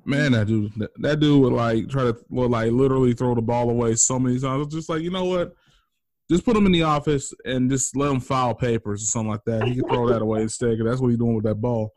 [0.05, 3.41] Man, that dude, that, that dude would like try to would like literally throw the
[3.41, 4.67] ball away so many times.
[4.67, 5.55] Just like you know what,
[6.29, 9.43] just put him in the office and just let him file papers or something like
[9.47, 9.63] that.
[9.63, 10.77] He can throw that away instead.
[10.77, 11.91] Cause that's what he's doing with that ball.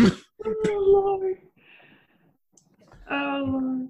[0.00, 0.10] oh
[0.66, 1.36] Lord.
[3.08, 3.88] Oh Lord.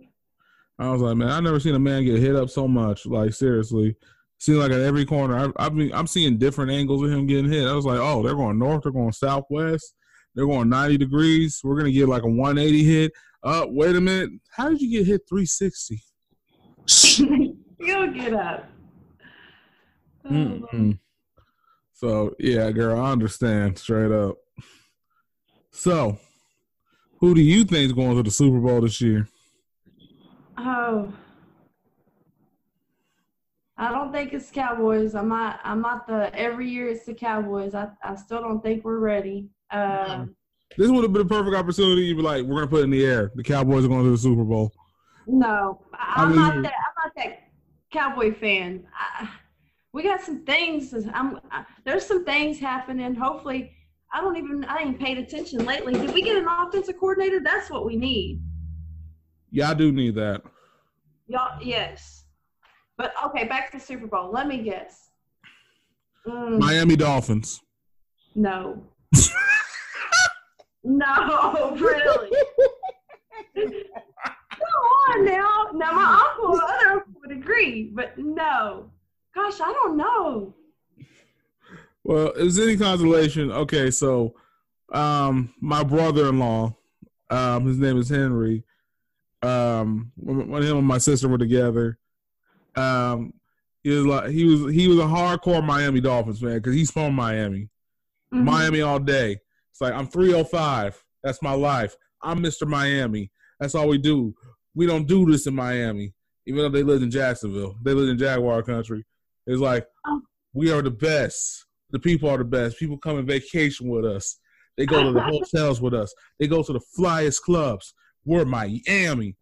[0.78, 3.06] I was like, man, I've never seen a man get hit up so much.
[3.06, 3.96] Like seriously,
[4.38, 5.36] seems like at every corner.
[5.36, 7.66] I've, I've been, I'm seeing different angles of him getting hit.
[7.66, 9.94] I was like, oh, they're going north, they're going southwest,
[10.34, 11.60] they're going 90 degrees.
[11.62, 13.12] We're gonna get like a 180 hit.
[13.42, 16.02] Uh, wait a minute, how did you get hit 360?
[17.80, 18.68] You'll get up.
[20.28, 20.92] Mm-hmm.
[21.92, 24.36] So yeah, girl, I understand straight up.
[25.70, 26.18] So,
[27.20, 29.28] who do you think is going to the Super Bowl this year?
[30.56, 31.12] Oh,
[33.78, 35.14] I don't think it's Cowboys.
[35.14, 35.60] I'm not.
[35.62, 36.34] I'm not the.
[36.34, 37.74] Every year it's the Cowboys.
[37.74, 37.88] I.
[38.02, 39.48] I still don't think we're ready.
[39.70, 40.34] Um,
[40.76, 42.02] this would have been a perfect opportunity.
[42.02, 43.30] You'd be like, we're gonna put it in the air.
[43.36, 44.72] The Cowboys are going to the Super Bowl.
[45.28, 46.72] No, I'm I mean, not that.
[46.74, 47.50] I'm not that
[47.92, 48.84] Cowboy fan.
[48.98, 49.30] I,
[49.92, 50.92] we got some things.
[51.14, 51.38] I'm.
[51.52, 53.14] I, there's some things happening.
[53.14, 53.72] Hopefully,
[54.12, 54.64] I don't even.
[54.64, 55.92] I ain't paid attention lately.
[55.92, 57.38] Did we get an offensive coordinator?
[57.40, 58.42] That's what we need.
[59.52, 60.42] Yeah, I do need that.
[61.28, 62.17] Y'all, yes.
[62.98, 64.30] But okay, back to the Super Bowl.
[64.32, 65.10] Let me guess.
[66.26, 66.58] Mm.
[66.58, 67.62] Miami Dolphins.
[68.34, 68.82] No.
[70.84, 72.30] no, really.
[73.56, 73.72] Come
[75.10, 75.66] on now.
[75.74, 78.90] Now my uncle, other uncle would agree, but no.
[79.34, 80.54] Gosh, I don't know.
[82.02, 84.34] Well, is any consolation, okay, so
[84.92, 86.74] um my brother-in-law,
[87.30, 88.64] um, his name is Henry.
[89.42, 91.98] Um, when, when him and my sister were together,
[92.78, 93.32] um,
[93.82, 97.14] he was like he was he was a hardcore Miami Dolphins fan because he's from
[97.14, 97.68] Miami,
[98.32, 98.44] mm-hmm.
[98.44, 99.38] Miami all day.
[99.70, 101.02] It's like I'm 305.
[101.22, 101.96] That's my life.
[102.22, 102.66] I'm Mr.
[102.66, 103.30] Miami.
[103.60, 104.34] That's all we do.
[104.74, 106.14] We don't do this in Miami,
[106.46, 107.76] even though they live in Jacksonville.
[107.82, 109.04] They live in Jaguar country.
[109.46, 110.20] It's like oh.
[110.52, 111.66] we are the best.
[111.90, 112.78] The people are the best.
[112.78, 114.38] People come and vacation with us.
[114.76, 116.14] They go to the hotels with us.
[116.38, 117.94] They go to the flyest clubs.
[118.24, 119.36] We're Miami.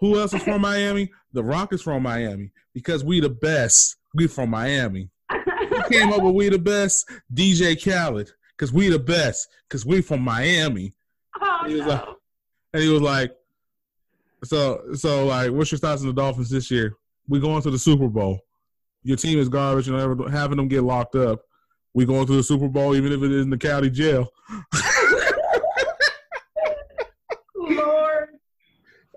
[0.00, 1.10] Who else is from Miami?
[1.32, 3.96] The Rock is from Miami because we the best.
[4.14, 5.08] We from Miami.
[5.30, 7.08] Who came up with we the best?
[7.32, 10.94] DJ Khaled because we the best because we from Miami.
[11.40, 11.86] Oh, he no.
[11.86, 12.04] like,
[12.74, 13.34] and he was like,
[14.44, 16.94] so so like, what's your thoughts on the Dolphins this year?
[17.28, 18.40] We going to the Super Bowl.
[19.04, 21.40] Your team is garbage, and having them get locked up.
[21.94, 24.28] We going to the Super Bowl, even if it is in the county jail.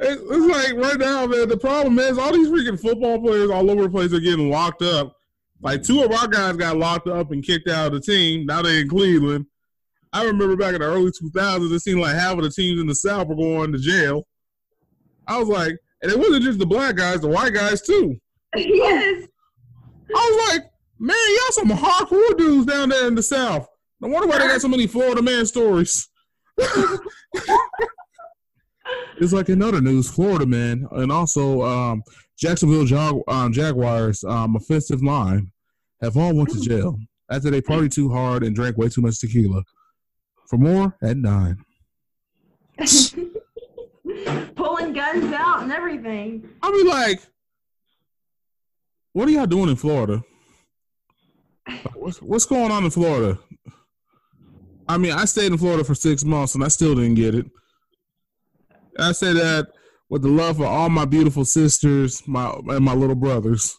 [0.07, 1.49] It's like right now, man.
[1.49, 4.81] The problem is all these freaking football players all over the place are getting locked
[4.81, 5.15] up.
[5.61, 8.45] Like two of our guys got locked up and kicked out of the team.
[8.45, 9.47] Now they're in Cleveland.
[10.13, 12.87] I remember back in the early 2000s, it seemed like half of the teams in
[12.87, 14.27] the South were going to jail.
[15.27, 18.15] I was like, and it wasn't just the black guys, the white guys too.
[18.55, 19.27] yes.
[20.15, 23.67] I was like, man, y'all some hardcore dudes down there in the South.
[23.99, 26.07] No wonder why they got so many Florida man stories.
[29.17, 32.03] it's like in other news, Florida man, and also um,
[32.37, 35.51] Jacksonville Jag- um, Jaguars um, offensive line
[36.01, 36.97] have all went to jail
[37.29, 39.63] after they party too hard and drank way too much tequila.
[40.47, 41.57] For more at nine.
[44.55, 46.47] Pulling guns out and everything.
[46.61, 47.21] I mean, like,
[49.13, 50.21] what are y'all doing in Florida?
[51.95, 53.39] What's, what's going on in Florida?
[54.87, 57.47] I mean, I stayed in Florida for six months and I still didn't get it.
[58.97, 59.67] I say that
[60.09, 63.77] with the love for all my beautiful sisters, my and my little brothers,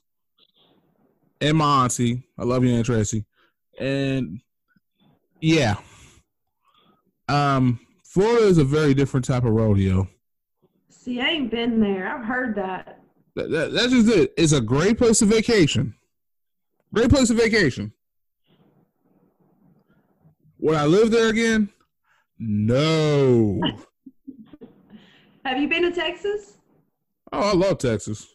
[1.41, 2.25] and my auntie.
[2.39, 3.25] I love you, Aunt Tracy.
[3.79, 4.41] And
[5.41, 5.77] yeah,
[7.29, 10.09] um, Florida is a very different type of rodeo.
[10.89, 12.09] See, I ain't been there.
[12.09, 13.01] I've heard that.
[13.37, 14.33] That, that, that's just it.
[14.37, 15.95] It's a great place to vacation.
[16.93, 17.93] Great place to vacation.
[20.59, 21.69] Would I live there again?
[22.39, 23.61] No.
[25.47, 26.57] Have you been to Texas?
[27.33, 28.27] Oh, I love Texas.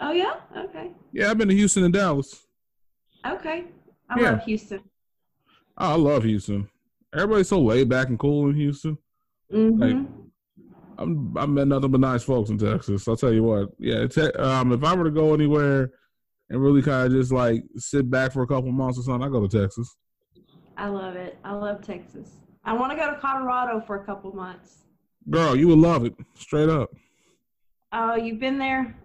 [0.00, 0.34] Oh yeah.
[0.56, 0.92] Okay.
[1.12, 2.46] Yeah, I've been to Houston and Dallas.
[3.26, 3.64] Okay.
[4.08, 4.30] I Yeah.
[4.30, 4.78] love Houston.
[5.76, 6.68] Oh, I love Houston.
[7.12, 8.96] Everybody's so laid back and cool in Houston.
[9.50, 10.06] hmm Like-
[10.98, 13.08] I'm I met nothing but nice folks in Texas.
[13.08, 13.70] I'll tell you what.
[13.80, 15.90] Yeah, te- um, if I were to go anywhere
[16.48, 19.30] and really kind of just like sit back for a couple months or something, I
[19.30, 19.96] go to Texas.
[20.76, 21.38] I love it.
[21.44, 22.30] I love Texas.
[22.64, 24.84] I want to go to Colorado for a couple months.
[25.28, 26.14] Girl, you would love it.
[26.34, 26.90] Straight up.
[27.92, 28.96] Oh, you've been there?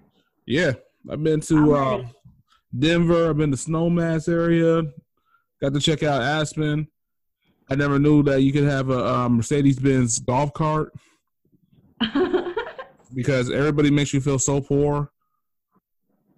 [0.46, 0.74] Yeah,
[1.10, 2.08] I've been to uh.
[2.78, 3.30] Denver.
[3.30, 4.84] I've been to Snowmass area.
[5.62, 6.88] Got to check out Aspen.
[7.70, 10.94] I never knew that you could have a um, Mercedes Benz golf cart
[13.14, 15.12] because everybody makes you feel so poor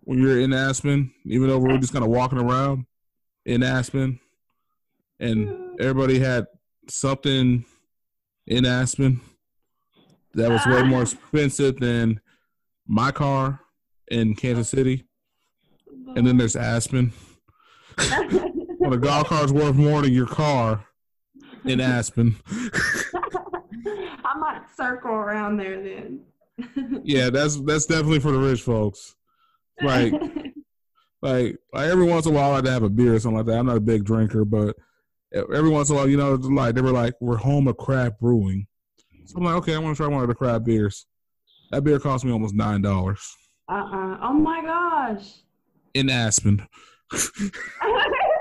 [0.01, 2.85] when you're in Aspen, even though we're just kind of walking around
[3.45, 4.19] in Aspen,
[5.19, 6.45] and everybody had
[6.89, 7.65] something
[8.45, 9.21] in Aspen
[10.35, 10.85] that was way ah.
[10.85, 12.19] more expensive than
[12.87, 13.61] my car
[14.09, 15.05] in Kansas City.
[16.15, 17.13] And then there's Aspen.
[18.77, 20.85] When a golf cart's worth more than your car
[21.65, 22.35] in Aspen.
[24.25, 26.21] I might circle around there then.
[27.03, 29.15] Yeah, that's that's definitely for the rich folks.
[29.81, 30.13] Like
[31.21, 33.37] like like every once in a while I like to have a beer or something
[33.37, 33.57] like that.
[33.57, 34.75] I'm not a big drinker, but
[35.33, 38.19] every once in a while, you know, like they were like, We're home of craft
[38.19, 38.67] brewing.
[39.25, 41.05] So I'm like, okay, I want to try one of the craft beers.
[41.71, 43.35] That beer cost me almost nine dollars
[43.69, 44.17] uh-uh.
[44.21, 45.35] Oh my gosh.
[45.93, 46.67] in Aspen.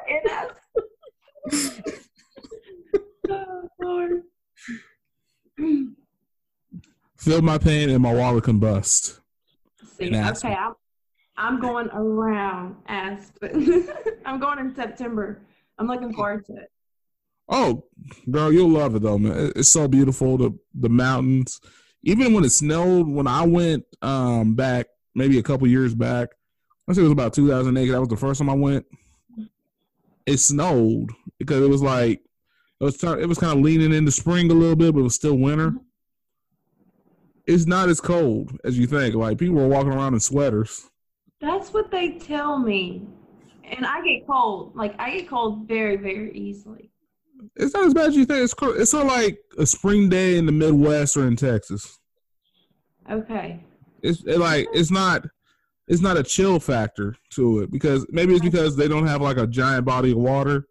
[0.08, 1.82] It has-
[3.30, 4.22] oh, Lord.
[7.16, 9.20] Feel my pain and my wallet combust.
[9.96, 10.50] See, In Aspen.
[10.50, 10.72] okay, I'm,
[11.36, 13.88] I'm going around Aspen.
[14.26, 15.40] I'm going in September.
[15.78, 16.71] I'm looking forward to it.
[17.48, 17.84] Oh,
[18.30, 19.52] girl, you'll love it though, man.
[19.56, 20.38] It's so beautiful.
[20.38, 21.60] The the mountains.
[22.04, 26.30] Even when it snowed, when I went um back maybe a couple years back,
[26.88, 27.90] I say it was about 2008.
[27.90, 28.86] That was the first time I went.
[30.26, 32.20] It snowed because it was like
[32.80, 35.14] it was it was kind of leaning into spring a little bit, but it was
[35.14, 35.74] still winter.
[37.46, 39.14] It's not as cold as you think.
[39.14, 40.88] Like people were walking around in sweaters.
[41.42, 43.02] That's what they tell me.
[43.64, 44.76] And I get cold.
[44.76, 46.91] Like, I get cold very, very easily.
[47.56, 48.44] It's not as bad as you think.
[48.44, 51.98] It's it's sort of like a spring day in the Midwest or in Texas.
[53.10, 53.64] Okay.
[54.02, 55.24] it's it like it's not
[55.88, 59.36] it's not a chill factor to it because maybe it's because they don't have like
[59.36, 60.66] a giant body of water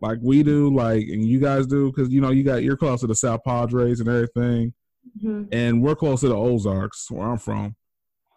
[0.00, 3.00] like we do like and you guys do because you know you got you're close
[3.00, 4.72] to the South Padres and everything
[5.20, 7.74] hmm and we're close to the Ozarks where I'm from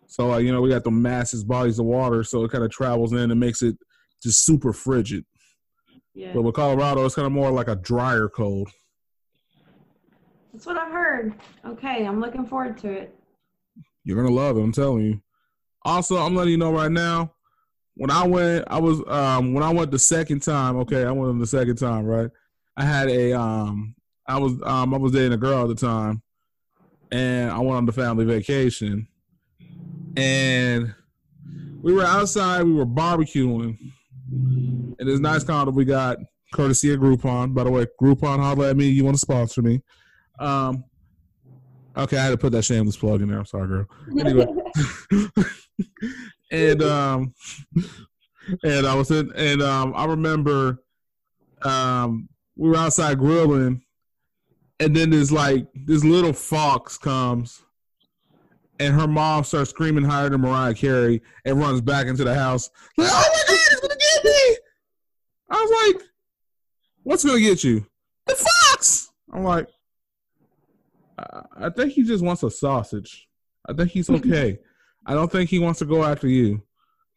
[0.07, 2.72] so like you know we got the massive bodies of water so it kind of
[2.72, 3.78] travels in and makes it
[4.22, 5.24] just super frigid
[6.14, 6.32] Yeah.
[6.34, 8.70] but with Colorado it's kind of more like a drier cold
[10.51, 11.34] That's what I've heard.
[11.66, 12.05] Okay.
[12.05, 13.16] I'm looking forward to it.
[14.03, 14.62] You're gonna love it.
[14.62, 15.22] I'm telling you.
[15.84, 17.34] Also, I'm letting you know right now.
[17.95, 20.78] When I went, I was um when I went the second time.
[20.78, 22.05] Okay, I went the second time.
[22.05, 22.30] Right,
[22.76, 23.95] I had a um
[24.26, 26.22] I was um I was dating a girl at the time,
[27.12, 29.07] and I went on the family vacation,
[30.18, 30.93] and
[31.82, 32.64] we were outside.
[32.64, 33.78] We were barbecuing,
[34.32, 36.17] and this nice condo we got
[36.53, 37.53] courtesy of Groupon.
[37.53, 38.88] By the way, Groupon, holler at me.
[38.88, 39.82] You want to sponsor me?
[40.39, 40.84] Um,
[41.99, 43.39] Okay, I had to put that shameless plug in there.
[43.39, 43.86] I'm sorry, girl.
[44.17, 44.45] Anyway,
[46.51, 47.34] and um,
[48.63, 50.82] and I was in, and um, I remember,
[51.63, 53.82] um, we were outside grilling,
[54.80, 57.63] and then this like this little fox comes,
[58.80, 62.69] and her mom starts screaming higher than Mariah Carey and runs back into the house
[62.97, 64.57] like, "Oh my god, it's gonna get me!"
[65.49, 66.03] I was like,
[67.03, 67.86] "What's gonna get you?"
[68.28, 69.09] The fox.
[69.32, 69.67] I'm like,
[71.17, 73.28] I, I think he just wants a sausage.
[73.67, 74.59] I think he's okay.
[75.05, 76.61] I don't think he wants to go after you.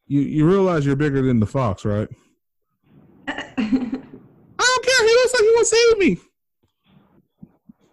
[0.06, 2.08] You you realize you're bigger than the fox, right?
[3.28, 5.06] I don't care.
[5.06, 6.18] He looks like he wants to save me.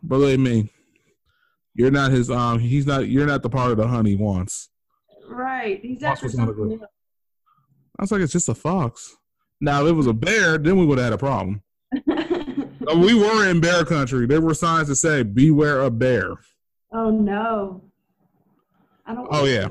[0.08, 0.70] Believe me,
[1.76, 2.30] you're not his.
[2.32, 3.08] Um, he's not.
[3.08, 4.70] You're not the part of the hunt he wants.
[5.30, 5.80] right.
[5.82, 6.88] He's Fox after was not a something good-
[8.00, 9.18] I was like, it's just a fox.
[9.60, 11.62] Now, if it was a bear, then we would have had a problem.
[12.96, 14.26] We were in bear country.
[14.26, 16.38] There were signs that say "Beware a bear."
[16.92, 17.84] oh no.
[19.06, 19.28] I don't.
[19.30, 19.68] Oh yeah.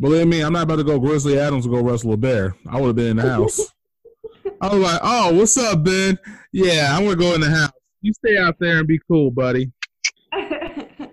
[0.00, 2.54] Believe me, I'm not about to go Grizzly Adams to go wrestle a bear.
[2.70, 3.60] I would have been in the house.
[4.62, 6.18] I was like, "Oh, what's up, Ben?
[6.52, 7.72] Yeah, I'm gonna go in the house.
[8.00, 9.72] You stay out there and be cool, buddy."
[10.32, 11.08] I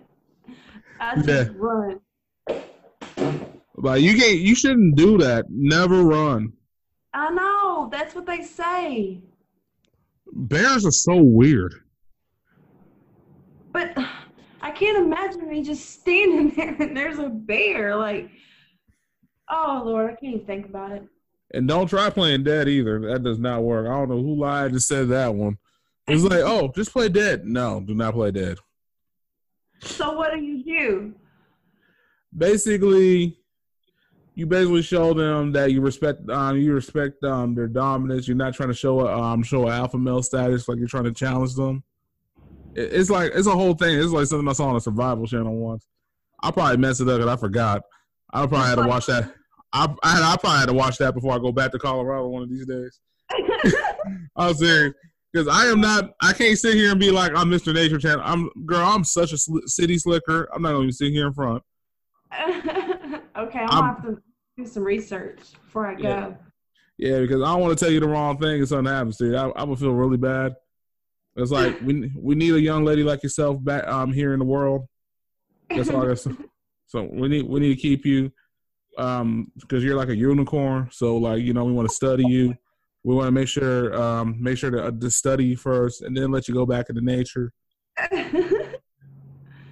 [1.15, 1.45] just Yeah.
[1.57, 1.99] run.
[3.75, 5.45] Like you can't, you shouldn't do that.
[5.49, 6.53] Never run.
[7.13, 7.89] I know.
[7.91, 9.21] That's what they say.
[10.31, 11.75] Bears are so weird.
[13.71, 13.97] But
[14.61, 17.95] I can't imagine me just standing there and there's a bear.
[17.95, 18.29] Like,
[19.49, 21.03] oh Lord, I can't even think about it.
[21.53, 22.99] And don't try playing dead either.
[22.99, 23.85] That does not work.
[23.85, 25.57] I don't know who lied and said that one.
[26.07, 27.45] It's like, oh, just play dead.
[27.45, 28.57] No, do not play dead.
[29.81, 31.13] So what do you do?
[32.35, 33.37] Basically,
[34.35, 38.27] you basically show them that you respect um you respect um their dominance.
[38.27, 41.13] You're not trying to show a um show alpha male status like you're trying to
[41.13, 41.83] challenge them.
[42.75, 43.97] It- It's like it's a whole thing.
[43.99, 45.85] It's like something I saw on a survival channel once.
[46.41, 47.83] I probably messed it up because I forgot.
[48.33, 49.33] I probably had to watch that.
[49.71, 52.43] I I, I probably had to watch that before I go back to Colorado one
[52.43, 52.99] of these days.
[54.35, 54.93] I'm serious.
[55.31, 57.73] Because I am not, I can't sit here and be like, I'm Mr.
[57.73, 58.21] Nature Channel.
[58.23, 60.47] I'm, girl, I'm such a sli- city slicker.
[60.53, 61.63] I'm not going to sit here in front.
[63.37, 64.21] okay, I'm I'm- gonna have to
[64.57, 66.03] do some research before I go.
[66.03, 66.33] Yeah.
[66.97, 69.25] Yeah, because I don't want to tell you the wrong thing and something happens to
[69.25, 69.35] you.
[69.35, 70.55] I, I would feel really bad.
[71.35, 74.45] It's like we we need a young lady like yourself back um here in the
[74.45, 74.87] world.
[75.69, 76.15] That's all I
[76.85, 78.31] So we need we need to keep you
[78.99, 80.89] um because you're like a unicorn.
[80.91, 82.55] So like you know we want to study you.
[83.03, 86.15] We want to make sure um make sure to, uh, to study you first and
[86.15, 87.51] then let you go back into nature.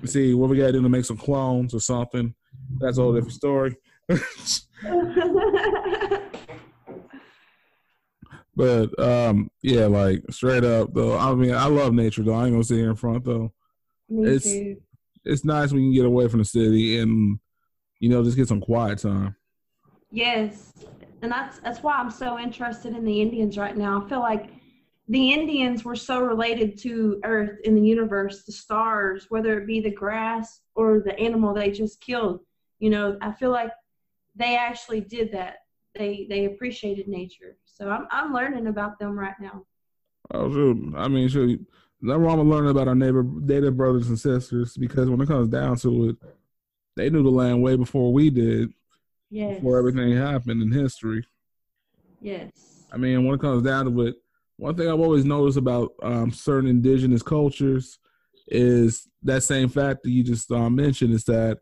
[0.05, 2.33] See what we got to do to make some clones or something.
[2.81, 3.75] That's a whole different story.
[8.55, 11.17] But um, yeah, like straight up though.
[11.17, 12.33] I mean, I love nature though.
[12.33, 13.53] I ain't gonna sit here in front though.
[14.09, 14.77] Me It's- too.
[15.23, 17.37] It's nice when you can get away from the city and
[17.99, 19.35] you know just get some quiet time.
[20.09, 20.73] Yes,
[21.21, 24.03] and that's that's why I'm so interested in the Indians right now.
[24.03, 24.49] I feel like
[25.07, 29.79] the Indians were so related to Earth and the universe, the stars, whether it be
[29.79, 32.39] the grass or the animal they just killed.
[32.81, 33.71] You know, I feel like
[34.35, 35.57] they actually did that.
[35.95, 37.57] They they appreciated nature.
[37.65, 39.65] So I'm I'm learning about them right now.
[40.33, 40.93] Oh shoot!
[40.97, 41.65] I mean, shoot.
[42.01, 45.47] Nothing wrong with learning about our neighbor, native brothers and sisters because when it comes
[45.49, 46.15] down to it,
[46.95, 48.69] they knew the land way before we did,
[49.29, 49.57] Yes.
[49.57, 51.23] before everything happened in history.
[52.19, 52.49] Yes.
[52.91, 54.15] I mean, when it comes down to it,
[54.57, 57.99] one thing I've always noticed about um, certain indigenous cultures
[58.47, 61.59] is that same fact that you just uh, mentioned is that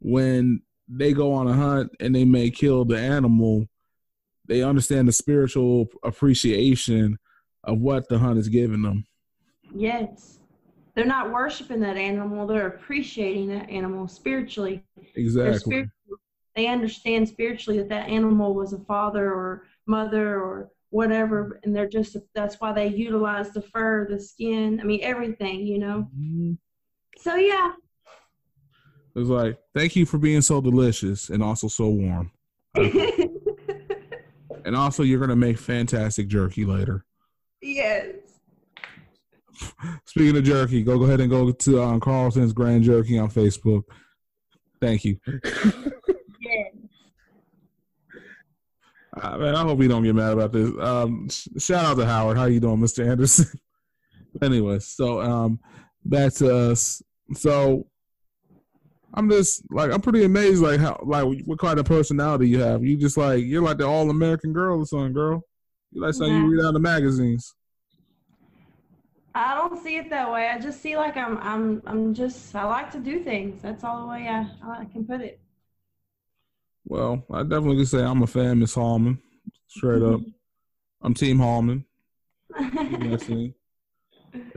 [0.00, 3.66] when they go on a hunt and they may kill the animal,
[4.46, 7.18] they understand the spiritual appreciation
[7.64, 9.04] of what the hunt is giving them.
[9.74, 10.38] Yes.
[10.94, 14.82] They're not worshiping that animal, they're appreciating that animal spiritually.
[15.14, 15.58] Exactly.
[15.58, 15.90] spiritual.
[16.54, 21.88] They understand spiritually that that animal was a father or mother or whatever, and they're
[21.88, 26.08] just that's why they utilize the fur, the skin, I mean everything, you know.
[26.18, 26.56] Mhm.
[27.18, 27.72] So yeah,
[29.16, 32.30] It's like, thank you for being so delicious and also so warm.
[34.66, 37.04] And also, you're going to make fantastic jerky later.
[37.62, 38.16] yes.
[40.04, 43.84] Speaking of jerky, go, go ahead and go to um, Carlton's Grand Jerky on Facebook.
[44.80, 45.18] Thank you.
[45.24, 46.74] Yes.
[49.22, 50.70] Uh, man, I hope you don't get mad about this.
[50.78, 52.36] Um, sh- shout out to Howard.
[52.36, 53.08] How you doing, Mr.
[53.08, 53.46] Anderson?
[54.42, 55.60] anyway, so um,
[56.04, 57.00] back to us.
[57.34, 57.86] So
[59.16, 62.84] I'm just like I'm pretty amazed, like how like what kind of personality you have.
[62.84, 65.42] You just like you're like the all American girl or something, girl.
[65.92, 67.54] You like something you read out the magazines.
[69.34, 70.48] I don't see it that way.
[70.48, 73.62] I just see like I'm I'm I'm just I like to do things.
[73.62, 75.40] That's all the way I, I can put it.
[76.84, 79.18] Well, I definitely could say I'm a fan, Miss Hallman.
[79.66, 80.20] Straight up,
[81.02, 81.84] I'm Team Hallman.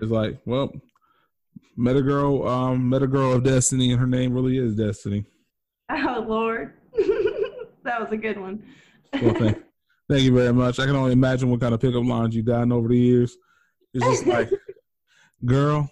[0.01, 0.73] It's like, well,
[1.79, 5.25] met a girl, um, met a girl of destiny, and her name really is Destiny.
[5.89, 6.73] Oh Lord,
[7.83, 8.63] that was a good one.
[9.13, 9.63] Well, thank,
[10.09, 10.77] thank you very much.
[10.79, 13.37] I can only imagine what kind of pickup lines you've gotten over the years.
[13.93, 14.51] It's just like,
[15.45, 15.89] girl,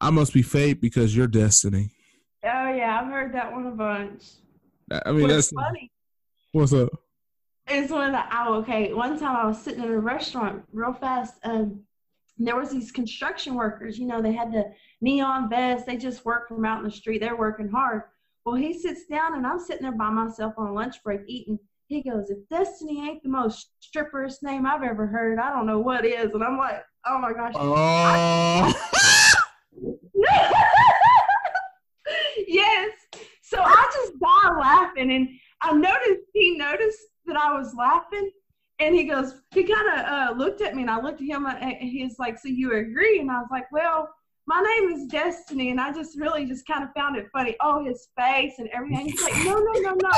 [0.00, 1.92] I must be fate because you're destiny.
[2.42, 4.24] Oh yeah, I've heard that one a bunch.
[4.90, 5.90] I mean, What's that's funny
[6.52, 6.88] what's up.
[7.70, 8.92] is when I oh, okay.
[8.92, 11.34] One time I was sitting in a restaurant real fast,
[12.38, 13.98] and there was these construction workers.
[13.98, 15.86] You know, they had the neon vests.
[15.86, 17.20] They just work from out in the street.
[17.20, 18.02] They're working hard.
[18.44, 21.58] Well, he sits down, and I'm sitting there by myself on a lunch break eating.
[21.88, 25.78] He goes, "If Destiny ain't the most stripperest name I've ever heard, I don't know
[25.78, 28.72] what is." And I'm like, "Oh my gosh." Oh,
[32.46, 32.90] yes.
[33.42, 35.28] So I just died laughing, and
[35.60, 38.30] I noticed he noticed that I was laughing,
[38.78, 41.46] and he goes, he kind of uh, looked at me, and I looked at him,
[41.46, 44.10] and he's like, "So you agree?" And I was like, "Well."
[44.48, 47.56] My name is Destiny, and I just really just kind of found it funny.
[47.60, 49.06] Oh, his face and everything.
[49.08, 50.10] He's like, no, no, no, no.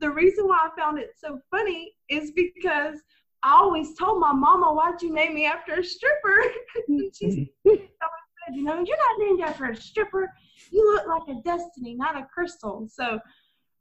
[0.00, 2.98] The reason why I found it so funny is because
[3.42, 6.42] I always told my mama, "Why'd you name me after a stripper?"
[6.88, 10.30] and she said, you know, you're not named after a stripper.
[10.70, 12.86] You look like a destiny, not a crystal.
[12.90, 13.18] So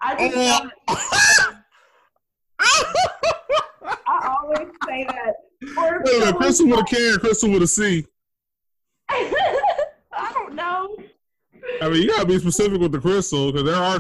[0.01, 1.55] I just I
[4.47, 5.33] always say that.
[5.77, 8.05] Or Wait a minute, Crystal with a K or Crystal with a C?
[9.09, 10.95] I don't know.
[11.81, 13.99] I mean, you gotta be specific with the crystal because there are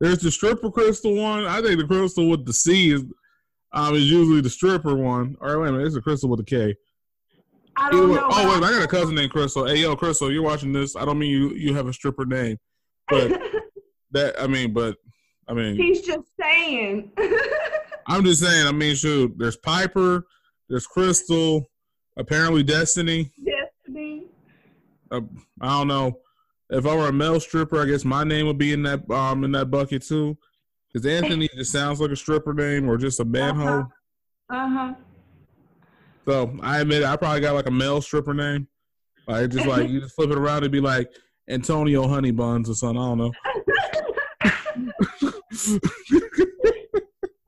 [0.00, 1.44] there's the stripper crystal one.
[1.44, 3.04] I think the crystal with the C is
[3.72, 5.36] um is usually the stripper one.
[5.40, 6.74] Or wait a minute, it's a crystal with a K.
[7.76, 8.28] I Either don't way- know.
[8.30, 9.66] oh wait, I got a cousin named Crystal.
[9.66, 10.94] Hey yo, Crystal, you're watching this.
[10.96, 12.58] I don't mean you you have a stripper name,
[13.08, 13.40] but
[14.10, 14.96] that I mean, but
[15.48, 17.12] I mean, He's just saying.
[18.06, 18.66] I'm just saying.
[18.66, 20.26] I mean, shoot, there's Piper,
[20.68, 21.70] there's Crystal,
[22.16, 23.32] apparently Destiny.
[23.44, 24.24] Destiny.
[25.10, 25.20] Uh,
[25.60, 26.18] I don't know.
[26.70, 29.44] If I were a male stripper, I guess my name would be in that um
[29.44, 30.38] in that bucket too.
[30.92, 33.86] Because Anthony just sounds like a stripper name or just a manhole.
[34.50, 34.94] Uh huh.
[36.26, 38.68] So I admit I probably got like a male stripper name.
[39.26, 41.10] Like just like you just flip it around and be like
[41.48, 42.98] Antonio Honey Buns or something.
[42.98, 43.32] I don't know.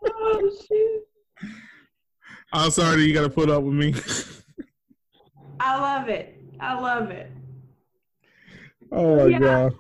[0.07, 1.03] oh shoot!
[2.55, 3.95] I'm sorry that you got to put up with me.
[5.61, 6.41] I love it.
[6.61, 7.31] I love it.
[8.93, 9.39] oh my Yeah.
[9.39, 9.75] god.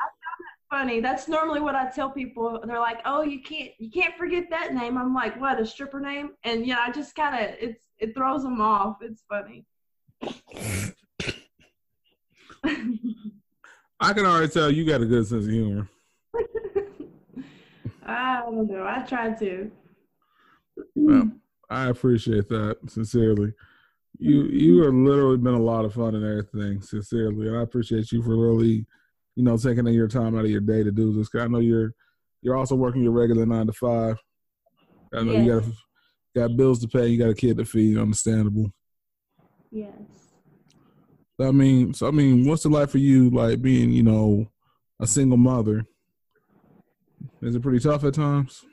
[0.71, 0.99] Funny.
[1.01, 2.61] That's normally what I tell people.
[2.67, 5.61] They're like, "Oh, you can't, you can't forget that name." I'm like, "What?
[5.61, 8.97] A stripper name?" And yeah, I just kind of it's it throws them off.
[9.01, 9.65] It's funny.
[14.01, 15.89] I can already tell you got a good sense of humor.
[18.05, 18.85] I don't know.
[18.85, 19.71] I tried to.
[20.97, 21.31] Well,
[21.71, 23.53] I appreciate that sincerely.
[24.19, 24.57] You mm-hmm.
[24.57, 28.23] you have literally been a lot of fun and everything, sincerely, and I appreciate you
[28.23, 28.87] for really,
[29.35, 31.29] you know, taking your time out of your day to do this.
[31.29, 31.93] 'Cause I know you're
[32.43, 34.19] you're also working your regular nine to five.
[35.13, 35.65] I know you got
[36.35, 37.99] got bills to pay, you got a kid to feed.
[37.99, 38.71] Understandable.
[39.71, 39.93] Yes.
[41.41, 44.47] I mean, so I mean, what's it like for you, like being, you know,
[45.01, 45.85] a single mother?
[47.43, 48.65] Is it pretty tough at times?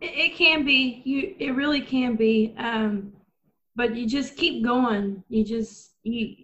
[0.00, 1.02] It, it can be.
[1.04, 1.34] You.
[1.38, 2.54] It really can be.
[2.58, 3.12] Um,
[3.76, 5.22] but you just keep going.
[5.28, 6.36] You just you.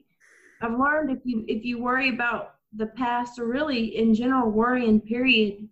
[0.63, 5.01] I've learned if you if you worry about the past or really in general worrying
[5.01, 5.69] period,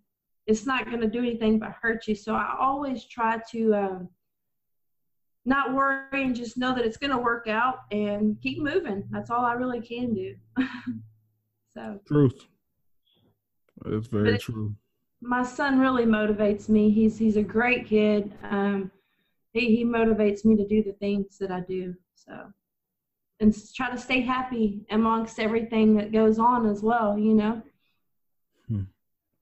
[0.47, 2.15] it's not going to do anything but hurt you.
[2.15, 4.09] So I always try to um,
[5.45, 9.05] not worry and just know that it's going to work out and keep moving.
[9.11, 10.35] That's all I really can do.
[11.77, 12.47] so Truth.
[13.87, 14.75] It's very it- true.
[15.23, 16.91] My son really motivates me.
[16.91, 18.33] He's he's a great kid.
[18.43, 18.91] Um,
[19.53, 21.95] he he motivates me to do the things that I do.
[22.15, 22.53] So,
[23.41, 27.17] and try to stay happy amongst everything that goes on as well.
[27.19, 27.63] You know,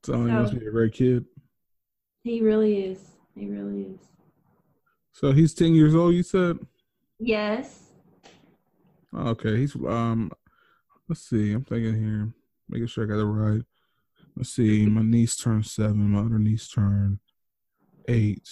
[0.04, 1.24] So he must be a great kid.
[2.22, 2.98] he really is.
[3.34, 4.00] He really is.
[5.12, 6.14] So he's ten years old.
[6.14, 6.58] You said.
[7.18, 7.84] Yes.
[9.16, 10.30] Okay, he's um.
[11.08, 11.52] Let's see.
[11.52, 12.32] I'm thinking here,
[12.68, 13.62] making sure I got it right.
[14.36, 14.86] Let's see.
[14.86, 16.10] My niece turned seven.
[16.10, 17.18] My other niece turned
[18.08, 18.48] eight.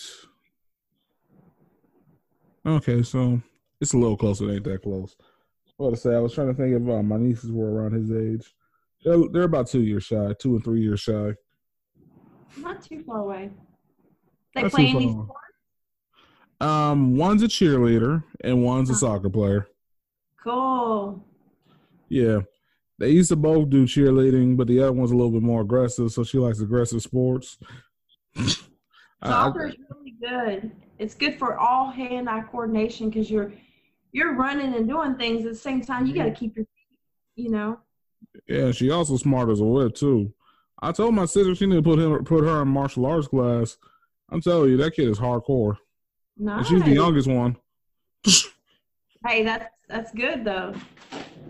[2.66, 3.40] Okay, so
[3.80, 4.50] it's a little closer.
[4.50, 5.16] It ain't that close.
[5.76, 6.14] What to say?
[6.14, 8.52] I was trying to think if uh, my nieces were around his age.
[9.04, 11.34] They're, they're about two years shy, two and three years shy.
[12.58, 13.50] Not too far away.
[14.54, 15.24] They Not play any far.
[15.24, 15.38] sport?
[16.60, 19.68] Um, one's a cheerleader and one's a soccer player.
[20.42, 21.24] Cool.
[22.08, 22.40] Yeah.
[22.98, 26.10] They used to both do cheerleading, but the other one's a little bit more aggressive,
[26.10, 27.58] so she likes aggressive sports.
[29.24, 30.72] Soccer is really good.
[30.98, 33.52] It's good for all hand-eye coordination because you're
[34.10, 36.06] you're running and doing things at the same time.
[36.06, 36.38] You got to mm-hmm.
[36.38, 36.98] keep your, feet,
[37.36, 37.78] you know.
[38.48, 40.32] Yeah, she also smart as a whip too.
[40.80, 43.76] I told my sister she need to put him put her in martial arts class.
[44.30, 45.76] I'm telling you, that kid is hardcore.
[46.36, 46.58] Nice.
[46.58, 47.56] And she's the youngest one.
[49.26, 50.74] Hey, that's that's good though.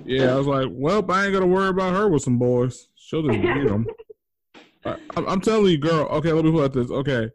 [0.05, 2.88] Yeah, I was like, well, I ain't gonna worry about her with some boys.
[2.94, 3.86] She'll just beat them.
[4.84, 6.07] I, I'm telling you, girl.
[6.07, 6.90] Okay, let me put this.
[6.90, 7.30] Okay,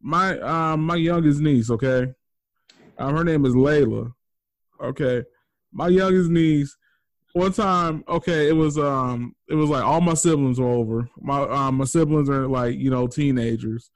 [0.00, 1.70] my um my youngest niece.
[1.70, 2.06] Okay,
[2.98, 4.12] um, her name is Layla.
[4.82, 5.22] Okay,
[5.72, 6.76] my youngest niece.
[7.34, 11.08] One time, okay, it was um it was like all my siblings were over.
[11.20, 13.90] My um my siblings are like you know teenagers,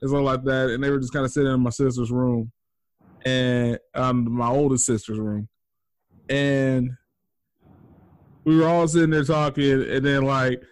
[0.00, 2.50] and something like that, and they were just kind of sitting in my sister's room,
[3.24, 5.48] and um my oldest sister's room,
[6.28, 6.90] and
[8.44, 10.62] we were all sitting there talking, and then like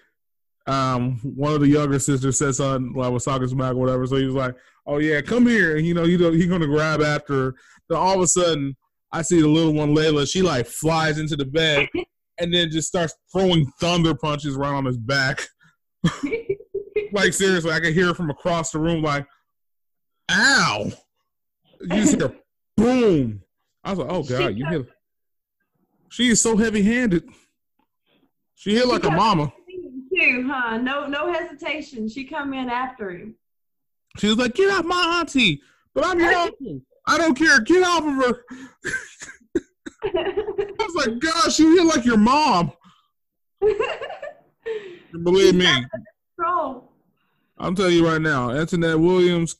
[0.67, 4.07] um one of the younger sisters said something like was talking smack or whatever.
[4.07, 4.55] So he was like,
[4.87, 7.35] "Oh yeah, come here," and you know he he's gonna grab after.
[7.35, 7.55] Her.
[7.89, 8.77] Then all of a sudden,
[9.13, 10.31] I see the little one Layla.
[10.31, 11.89] She like flies into the bed,
[12.39, 15.47] and then just starts throwing thunder punches right on his back.
[17.13, 19.27] like seriously, I can hear it from across the room like,
[20.31, 20.93] "Ow!"
[21.81, 22.35] You just hear
[22.77, 23.43] boom.
[23.85, 24.87] I was like, "Oh god, you hit."
[26.11, 27.29] She is so heavy-handed.
[28.59, 29.53] She hit like a mama.
[30.13, 30.79] Too, huh?
[30.79, 32.09] No, no hesitation.
[32.09, 33.37] She come in after him.
[34.17, 35.63] She was like, "Get off my auntie!"
[35.95, 36.81] But I'm your uncle.
[37.07, 37.61] I don't care.
[37.61, 38.45] Get off of her.
[40.05, 42.73] I was like, "Gosh, you hit like your mom."
[45.23, 45.73] Believe me.
[47.61, 49.55] I'm telling you right now, Antoinette Williams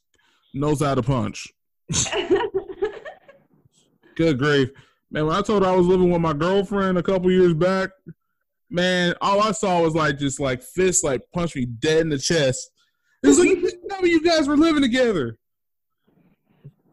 [0.55, 1.53] knows how to punch.
[4.17, 4.71] Good grief.
[5.11, 7.91] Man, when I told her I was living with my girlfriend a couple years back,
[8.71, 12.19] man, all I saw was like just like fists like punch me dead in the
[12.19, 12.71] chest.
[13.23, 15.37] It was like you tell you guys were living together.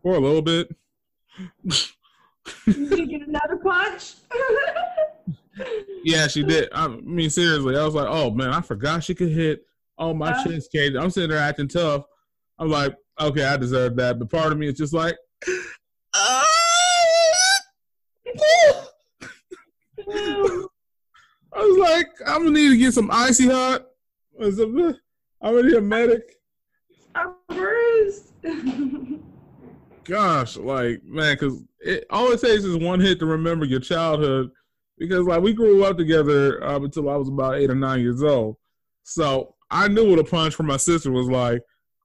[0.01, 0.69] For a little bit.
[1.67, 1.85] Did
[2.65, 4.13] you get another punch?
[6.03, 6.69] yeah, she did.
[6.73, 9.65] I mean, seriously, I was like, oh man, I forgot she could hit.
[9.97, 10.43] Oh my Uh.
[10.43, 10.95] chest cage.
[10.95, 12.03] I'm sitting there acting tough.
[12.59, 14.19] I'm like, okay, I deserve that.
[14.19, 15.15] But part of me is just like,
[16.15, 16.43] "Ah."
[21.55, 23.85] I was like, I'm gonna need to get some icy hot.
[24.41, 26.35] I'm gonna need a medic.
[27.15, 28.33] I'm bruised.
[30.03, 34.51] Gosh, like man, because it all it takes is one hit to remember your childhood.
[34.97, 38.21] Because like we grew up together uh, until I was about eight or nine years
[38.21, 38.57] old,
[39.03, 41.61] so I knew what a punch from my sister was like.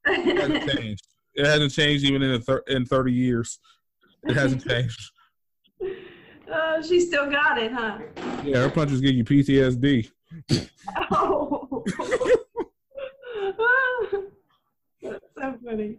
[0.06, 1.06] It hasn't changed.
[1.34, 3.58] It hasn't changed even in a thir- in thirty years.
[4.24, 5.10] It hasn't changed.
[6.52, 7.98] Uh, she still got it, huh?
[8.44, 10.10] Yeah, her punches give you PTSD.
[11.10, 11.84] Oh.
[15.02, 15.96] That's so funny.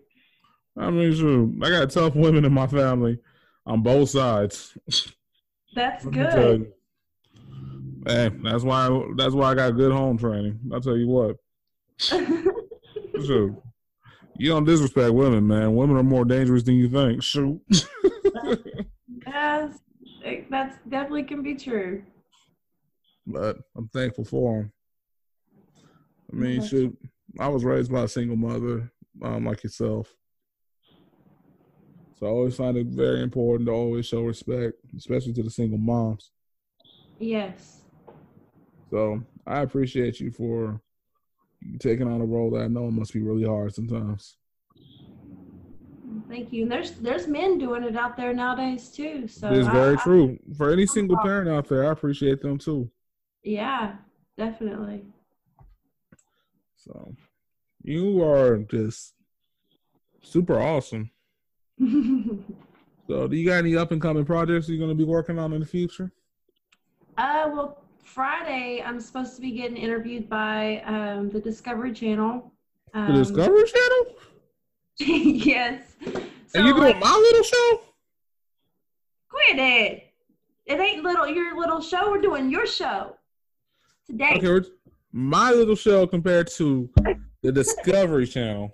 [0.78, 3.20] I mean, sure, I got tough women in my family
[3.66, 4.78] on both sides.
[5.76, 6.74] That's Let me tell good.
[8.08, 10.60] Hey, that's why that's why I got good home training.
[10.74, 11.38] I'll tell you what.
[13.26, 13.56] Sure.
[14.38, 15.76] You don't disrespect women, man.
[15.76, 17.22] Women are more dangerous than you think.
[17.22, 17.62] Shoot.
[19.28, 19.78] yes,
[20.50, 22.04] that's definitely can be true.
[23.26, 24.72] but I'm thankful for them.
[26.32, 26.68] I mean, Okay.
[26.68, 26.98] shoot,
[27.40, 28.92] I was raised by a single mother,
[29.22, 30.14] um, like yourself.
[32.18, 35.78] So I always find it very important to always show respect, especially to the single
[35.80, 36.32] moms.
[37.20, 37.82] Yes.
[38.92, 40.82] So I appreciate you for
[41.80, 44.38] taking on a role that I know must be really hard sometimes.
[46.32, 46.64] Thank you.
[46.64, 49.28] And there's there's men doing it out there nowadays too.
[49.28, 50.40] So it's very I- true.
[50.58, 52.90] For any single parent out there, I appreciate them too.
[53.44, 53.96] yeah,
[54.38, 55.04] definitely.
[56.78, 57.14] So
[57.84, 59.14] you are just
[60.24, 61.12] super awesome.
[63.08, 65.60] So do you got any up and coming projects you're gonna be working on in
[65.60, 66.14] the future?
[67.18, 72.54] Uh, well, Friday I'm supposed to be getting interviewed by um, the Discovery Channel.
[72.94, 74.16] The Um, Discovery Channel?
[75.46, 75.82] yes.
[76.06, 77.82] So, and you doing like, my little show?
[79.30, 80.08] quit it.
[80.66, 82.12] It ain't little your little show.
[82.12, 83.16] We're doing your show
[84.06, 84.34] today.
[84.36, 84.66] Okay, we're-
[85.14, 86.90] my little show compared to
[87.42, 88.74] the Discovery Channel.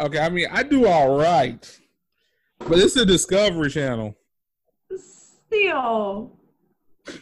[0.00, 1.80] Okay, I mean I do all right,
[2.60, 4.16] but it's the Discovery Channel.
[4.96, 6.37] Still,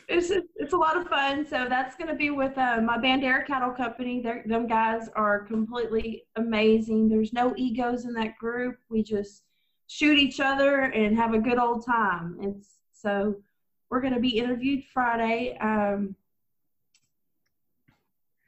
[0.09, 1.47] it's just, it's a lot of fun.
[1.47, 4.21] So that's going to be with uh, my Bandera Cattle Company.
[4.21, 7.09] They're, them guys are completely amazing.
[7.09, 8.77] There's no egos in that group.
[8.89, 9.43] We just
[9.89, 12.39] shoot each other and have a good old time.
[12.41, 13.37] It's so
[13.91, 15.57] we're going to be interviewed Friday.
[15.61, 16.17] Um,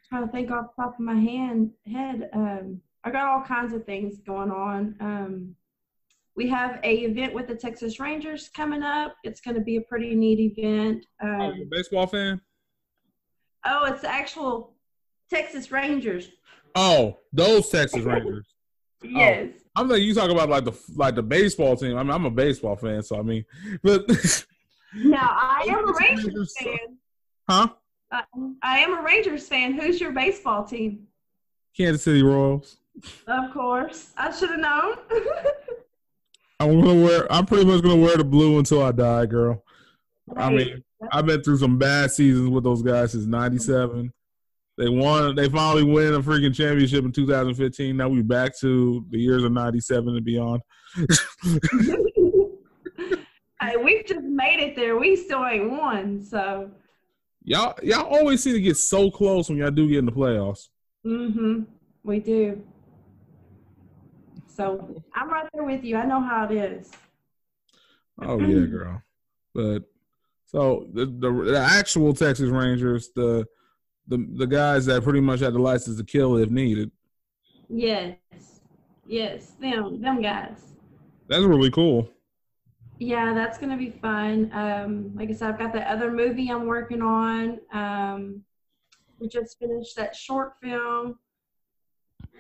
[0.09, 2.30] trying to think off the top of my hand head.
[2.32, 4.96] Um, I got all kinds of things going on.
[5.00, 5.54] Um,
[6.39, 9.16] we have a event with the Texas Rangers coming up.
[9.24, 11.05] It's going to be a pretty neat event.
[11.20, 12.41] Um, oh, baseball fan?
[13.66, 14.76] Oh, it's the actual
[15.28, 16.28] Texas Rangers.
[16.76, 18.47] Oh, those Texas Rangers.
[19.03, 19.49] yes.
[19.53, 21.99] Oh, I'm like you talk about like the like the baseball team.
[21.99, 23.45] I mean, I'm a baseball fan, so I mean,
[23.82, 24.09] but
[24.95, 26.78] no, I am a Rangers fan.
[27.51, 27.68] Huh?
[28.12, 28.22] Uh,
[28.62, 29.72] I am a Rangers fan.
[29.72, 31.09] Who's your baseball team?
[31.76, 32.76] Kansas City Royals.
[33.26, 34.99] Of course, I should have known.
[36.61, 37.32] I'm gonna wear.
[37.32, 39.62] I'm pretty much gonna wear the blue until I die, girl.
[40.26, 40.44] Right.
[40.44, 44.12] I mean, I've been through some bad seasons with those guys since '97.
[44.76, 45.34] They won.
[45.34, 47.96] They finally win a freaking championship in 2015.
[47.96, 50.62] Now we back to the years of '97 and beyond.
[53.61, 54.96] hey, we've just made it there.
[54.96, 56.70] We still ain't won, so.
[57.44, 60.68] Y'all, y'all always seem to get so close when y'all do get in the playoffs.
[61.06, 61.62] Mm-hmm.
[62.02, 62.62] We do.
[64.59, 65.96] So I'm right there with you.
[65.96, 66.90] I know how it is.
[68.20, 69.00] Oh yeah, girl.
[69.54, 69.84] But
[70.46, 73.46] so the, the the actual Texas Rangers, the
[74.09, 76.90] the the guys that pretty much had the license to kill if needed.
[77.68, 78.16] Yes,
[79.06, 80.59] yes, them them guys.
[81.28, 82.11] That's really cool.
[82.98, 84.50] Yeah, that's gonna be fun.
[84.52, 87.61] Um, like I said, I've got the other movie I'm working on.
[87.72, 88.42] Um,
[89.20, 91.16] we just finished that short film,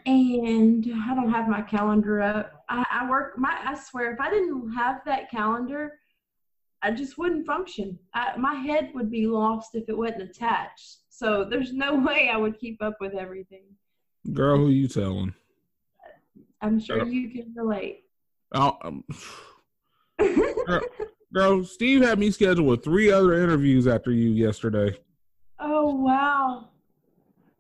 [0.08, 2.64] and I don't have my calendar up.
[2.68, 3.56] I, I work my.
[3.64, 5.92] I swear, if I didn't have that calendar,
[6.82, 7.98] I just wouldn't function.
[8.14, 10.98] I, my head would be lost if it wasn't attached.
[11.08, 13.64] So there's no way I would keep up with everything.
[14.32, 15.34] Girl, who you telling?
[16.60, 17.08] I'm sure girl.
[17.08, 18.04] you can relate.
[18.52, 19.04] Oh, um,
[20.66, 20.80] girl,
[21.32, 24.98] girl, Steve had me scheduled with three other interviews after you yesterday.
[25.60, 26.68] Oh wow.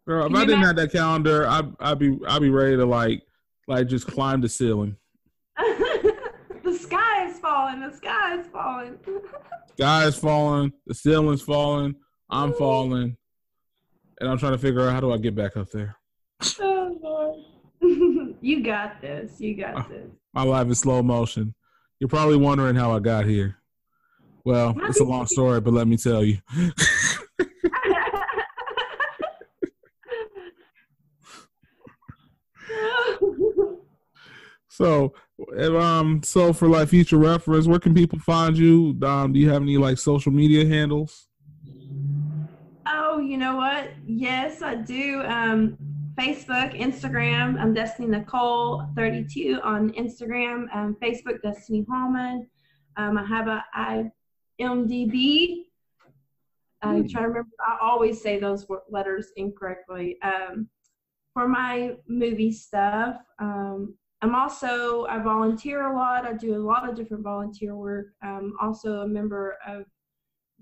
[0.08, 3.24] Girl, if I didn't have that calendar, I I'd be I'd be ready to like
[3.66, 4.96] like just climb the ceiling.
[5.58, 7.80] the sky is falling.
[7.80, 8.98] The sky is falling.
[9.74, 10.72] sky is falling.
[10.86, 11.94] The ceiling's falling.
[12.30, 13.18] I'm falling
[14.18, 15.94] and I'm trying to figure out how do I get back up there.
[16.58, 19.38] Oh Lord, you got this.
[19.38, 20.08] You got uh, this.
[20.32, 21.54] My life is slow motion.
[22.00, 23.58] You're probably wondering how I got here.
[24.42, 26.38] Well, it's a long story, but let me tell you.
[34.78, 35.12] So,
[35.76, 38.96] um, so for like future reference, where can people find you?
[39.02, 41.26] Um, do you have any like social media handles?
[42.86, 43.90] Oh, you know what?
[44.06, 45.22] Yes, I do.
[45.24, 45.76] Um,
[46.16, 47.60] Facebook, Instagram.
[47.60, 50.72] I'm Destiny Nicole 32 on Instagram.
[50.72, 52.46] Um, Facebook, Destiny Hallman.
[52.96, 53.64] Um, I have a
[54.60, 55.64] IMDb.
[56.82, 57.10] I mm.
[57.10, 57.50] try to remember.
[57.66, 60.18] I always say those letters incorrectly.
[60.22, 60.68] Um,
[61.34, 66.26] for my movie stuff, um, I'm also I volunteer a lot.
[66.26, 68.08] I do a lot of different volunteer work.
[68.22, 69.84] I'm also a member of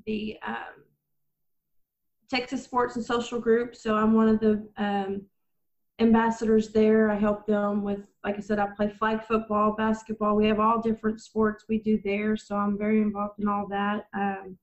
[0.04, 0.84] the um,
[2.28, 3.74] Texas Sports and Social Group.
[3.74, 5.22] So I'm one of the um,
[5.98, 7.10] ambassadors there.
[7.10, 10.36] I help them with, like I said, I play flag football, basketball.
[10.36, 12.36] We have all different sports we do there.
[12.36, 14.08] So I'm very involved in all that.
[14.14, 14.58] Um,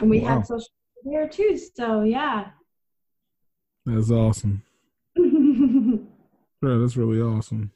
[0.00, 0.28] and we wow.
[0.28, 0.68] have social
[1.04, 1.58] there too.
[1.76, 2.46] So yeah.
[3.86, 4.62] That's awesome.
[6.62, 7.72] yeah, that's really awesome.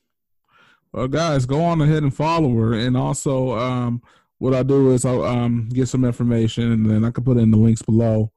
[0.93, 4.03] Well, guys, go on ahead and follow her, and also um,
[4.39, 7.51] what I do is I'll um, get some information and then I can put in
[7.51, 8.31] the links below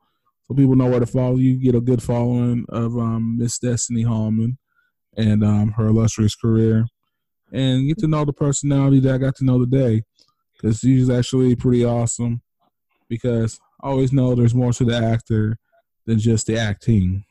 [0.48, 4.04] so people know where to follow you, get a good following of um, Miss Destiny
[4.04, 4.58] Hallman
[5.18, 6.86] and um, her illustrious career,
[7.52, 10.04] and get to know the personality that I got to know today
[10.54, 12.42] because she's actually pretty awesome.
[13.10, 15.58] Because I always know there's more to the actor
[16.06, 17.26] than just the acting.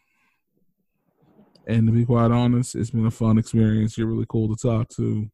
[1.66, 3.98] And to be quite honest, it's been a fun experience.
[3.98, 5.28] You're really cool to talk to.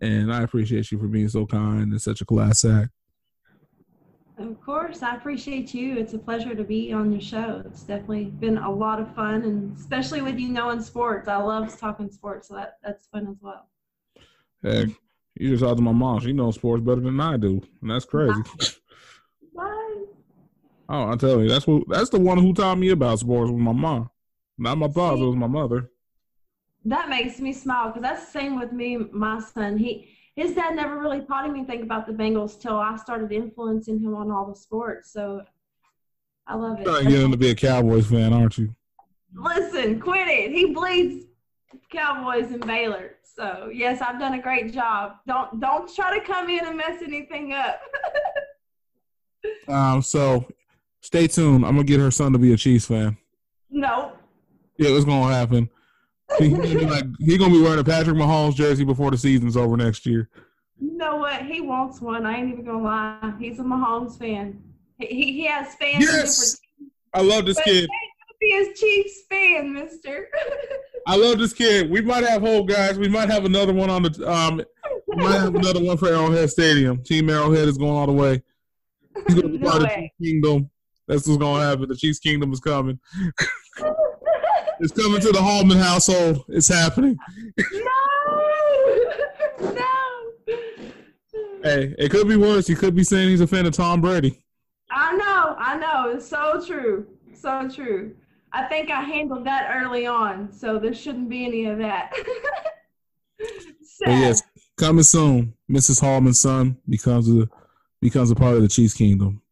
[0.00, 2.90] And I appreciate you for being so kind and such a class act.
[4.38, 5.98] Of course, I appreciate you.
[5.98, 7.62] It's a pleasure to be on your show.
[7.66, 11.28] It's definitely been a lot of fun, and especially with you knowing sports.
[11.28, 13.68] I love talking sports, so that, that's fun as well.
[14.62, 14.88] Heck,
[15.34, 16.20] you just talked to my mom.
[16.20, 18.40] She knows sports better than I do, and that's crazy.
[19.54, 20.04] Bye.
[20.88, 23.60] Oh, I tell you, that's what that's the one who taught me about sports with
[23.60, 24.09] my mom.
[24.60, 25.90] Not my father, it was my mother
[26.84, 28.96] that makes me smile because that's the same with me.
[29.12, 32.96] My son, he his dad never really taught him anything about the Bengals till I
[32.96, 35.12] started influencing him on all the sports.
[35.12, 35.42] So
[36.46, 36.86] I love it.
[36.86, 38.74] You're getting to be a Cowboys fan, aren't you?
[39.34, 40.52] Listen, quit it.
[40.52, 41.26] He bleeds
[41.90, 43.16] Cowboys and Baylor.
[43.22, 45.16] So yes, I've done a great job.
[45.26, 47.80] Don't don't try to come in and mess anything up.
[49.68, 50.46] um, so
[51.02, 51.66] stay tuned.
[51.66, 53.18] I'm gonna get her son to be a Chiefs fan.
[53.70, 54.12] No.
[54.80, 55.68] Yeah, it's gonna happen.
[56.38, 59.54] He's gonna be like he's gonna be wearing a Patrick Mahomes jersey before the season's
[59.54, 60.30] over next year.
[60.80, 61.42] You know what?
[61.44, 62.24] He wants one.
[62.24, 63.34] I ain't even gonna lie.
[63.38, 64.58] He's a Mahomes fan.
[64.98, 66.02] He he has fans.
[66.02, 66.56] Yes,
[67.12, 67.90] I love this kid.
[68.40, 70.28] Be his Chiefs fan, Mister.
[71.06, 71.90] I love this kid.
[71.90, 72.98] We might have whole guys.
[72.98, 74.32] We might have another one on the.
[74.32, 74.62] Um,
[75.08, 77.02] we might have another one for Arrowhead Stadium.
[77.02, 78.42] Team Arrowhead is going all the way.
[79.26, 79.94] He's gonna be No part of the.
[79.94, 80.70] Chiefs Kingdom.
[81.06, 81.86] That's what's gonna happen.
[81.86, 82.98] The Chiefs Kingdom is coming.
[84.80, 86.44] It's coming to the Hallman household.
[86.48, 87.18] It's happening.
[87.58, 87.80] no,
[89.72, 89.86] no.
[91.62, 92.66] Hey, it could be worse.
[92.66, 94.42] He could be saying he's a fan of Tom Brady.
[94.90, 96.10] I know, I know.
[96.10, 97.06] It's so true.
[97.34, 98.14] So true.
[98.52, 102.12] I think I handled that early on, so there shouldn't be any of that.
[104.06, 104.42] Yes,
[104.78, 105.54] coming soon.
[105.70, 106.00] Mrs.
[106.00, 107.48] Hallman's son becomes a
[108.00, 109.42] becomes a part of the Chiefs Kingdom.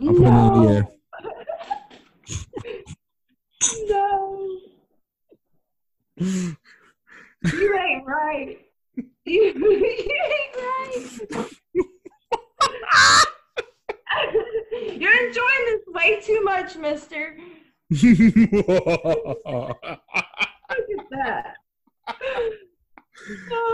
[0.00, 0.88] I'm putting it in the air.
[3.88, 4.20] no.
[6.16, 6.56] You
[7.78, 8.58] ain't right.
[9.24, 11.20] You, you ain't right.
[15.00, 17.36] You're enjoying this way too much, mister.
[17.90, 18.20] Look
[20.98, 21.56] at that.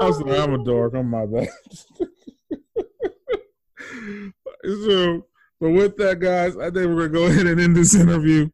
[0.00, 0.64] I'm sorry, I'm a oh.
[0.64, 0.94] dork.
[0.94, 1.48] I'm my bad.
[4.64, 5.26] so,
[5.60, 8.48] but with that, guys, I think we're gonna go ahead and end this interview.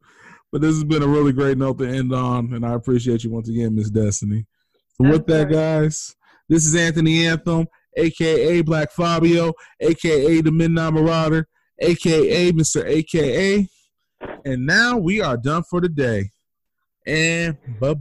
[0.56, 3.30] But this has been a really great note to end on, and I appreciate you
[3.30, 4.46] once again, Miss Destiny.
[4.94, 6.16] So with that, guys,
[6.48, 11.46] this is Anthony Anthem, aka Black Fabio, aka the Midnight Marauder,
[11.78, 12.86] aka Mr.
[12.86, 13.68] AKA.
[14.46, 16.30] And now we are done for the day.
[17.06, 18.00] And bye bye.